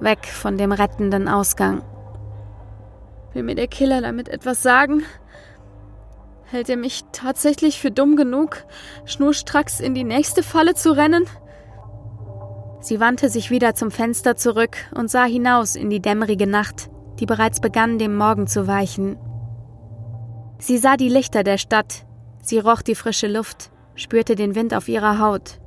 weg 0.01 0.27
von 0.27 0.57
dem 0.57 0.73
rettenden 0.73 1.29
Ausgang. 1.29 1.83
Will 3.33 3.43
mir 3.43 3.57
der 3.57 3.67
Killer 3.67 4.01
damit 4.01 4.29
etwas 4.29 4.63
sagen? 4.63 5.03
Hält 6.45 6.69
er 6.69 6.77
mich 6.77 7.03
tatsächlich 7.11 7.81
für 7.81 7.91
dumm 7.91 8.15
genug, 8.15 8.65
schnurstracks 9.05 9.81
in 9.81 9.95
die 9.95 10.05
nächste 10.05 10.45
Falle 10.45 10.75
zu 10.75 10.93
rennen? 10.93 11.27
Sie 12.81 13.01
wandte 13.01 13.29
sich 13.29 13.51
wieder 13.51 13.75
zum 13.75 13.91
Fenster 13.91 14.37
zurück 14.37 14.77
und 14.95 15.11
sah 15.11 15.25
hinaus 15.25 15.75
in 15.75 15.91
die 15.91 16.01
dämmerige 16.01 16.47
Nacht, 16.47 16.91
die 17.19 17.27
bereits 17.27 17.61
begann, 17.61 17.99
dem 17.99 18.17
Morgen 18.17 18.47
zu 18.47 18.69
weichen. 18.69 19.17
Sie 20.61 20.79
sah 20.79 20.97
die 20.97 21.09
Lichter 21.09 21.43
der 21.43 21.59
Stadt, 21.59 22.05
sie 22.41 22.59
roch 22.61 22.83
die 22.83 22.95
frische 22.95 23.27
Luft, 23.27 23.71
spürte 23.97 24.37
den 24.37 24.55
Wind 24.55 24.75
auf 24.75 24.89
ihrer 24.89 25.19
Haut 25.19 25.59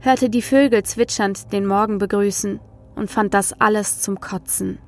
hörte 0.00 0.30
die 0.30 0.42
Vögel 0.42 0.82
zwitschernd 0.82 1.52
den 1.52 1.66
Morgen 1.66 1.98
begrüßen 1.98 2.60
und 2.94 3.10
fand 3.10 3.34
das 3.34 3.60
alles 3.60 4.00
zum 4.00 4.20
Kotzen. 4.20 4.78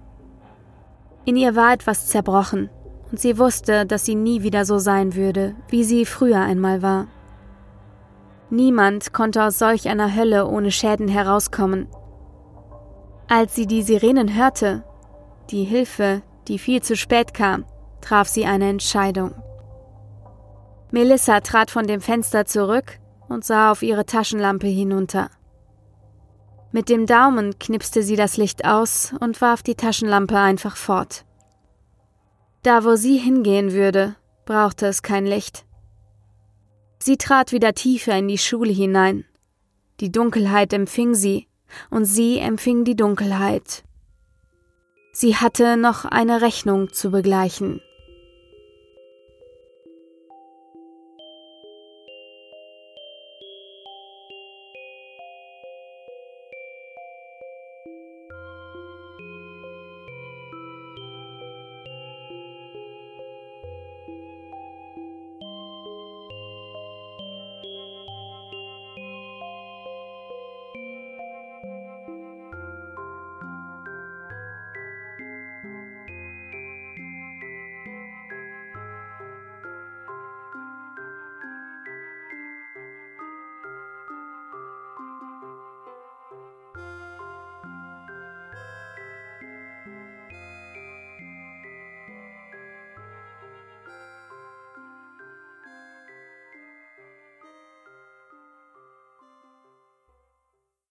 In 1.24 1.36
ihr 1.36 1.54
war 1.56 1.72
etwas 1.72 2.06
zerbrochen, 2.08 2.70
und 3.10 3.20
sie 3.20 3.38
wusste, 3.38 3.86
dass 3.86 4.04
sie 4.04 4.14
nie 4.14 4.42
wieder 4.42 4.64
so 4.64 4.78
sein 4.78 5.14
würde, 5.14 5.54
wie 5.68 5.84
sie 5.84 6.06
früher 6.06 6.40
einmal 6.40 6.82
war. 6.82 7.06
Niemand 8.50 9.12
konnte 9.12 9.44
aus 9.44 9.58
solch 9.58 9.88
einer 9.88 10.14
Hölle 10.14 10.46
ohne 10.46 10.70
Schäden 10.70 11.08
herauskommen. 11.08 11.86
Als 13.28 13.54
sie 13.54 13.66
die 13.66 13.82
Sirenen 13.82 14.34
hörte, 14.34 14.84
die 15.50 15.64
Hilfe, 15.64 16.22
die 16.48 16.58
viel 16.58 16.82
zu 16.82 16.96
spät 16.96 17.34
kam, 17.34 17.66
traf 18.00 18.26
sie 18.28 18.46
eine 18.46 18.70
Entscheidung. 18.70 19.34
Melissa 20.90 21.40
trat 21.40 21.70
von 21.70 21.86
dem 21.86 22.00
Fenster 22.00 22.46
zurück 22.46 22.98
und 23.28 23.44
sah 23.44 23.70
auf 23.70 23.82
ihre 23.82 24.06
Taschenlampe 24.06 24.66
hinunter. 24.66 25.30
Mit 26.70 26.88
dem 26.88 27.06
Daumen 27.06 27.58
knipste 27.58 28.02
sie 28.02 28.16
das 28.16 28.36
Licht 28.36 28.64
aus 28.64 29.14
und 29.20 29.40
warf 29.40 29.62
die 29.62 29.74
Taschenlampe 29.74 30.36
einfach 30.36 30.76
fort. 30.76 31.24
Da, 32.62 32.84
wo 32.84 32.96
sie 32.96 33.16
hingehen 33.16 33.72
würde, 33.72 34.16
brauchte 34.44 34.86
es 34.86 35.02
kein 35.02 35.24
Licht. 35.26 35.64
Sie 36.98 37.16
trat 37.16 37.52
wieder 37.52 37.74
tiefer 37.74 38.18
in 38.18 38.28
die 38.28 38.38
Schule 38.38 38.72
hinein. 38.72 39.24
Die 40.00 40.12
Dunkelheit 40.12 40.72
empfing 40.72 41.14
sie, 41.14 41.46
und 41.90 42.04
sie 42.04 42.38
empfing 42.38 42.84
die 42.84 42.96
Dunkelheit. 42.96 43.84
Sie 45.12 45.36
hatte 45.36 45.76
noch 45.76 46.04
eine 46.04 46.42
Rechnung 46.42 46.92
zu 46.92 47.10
begleichen. 47.10 47.80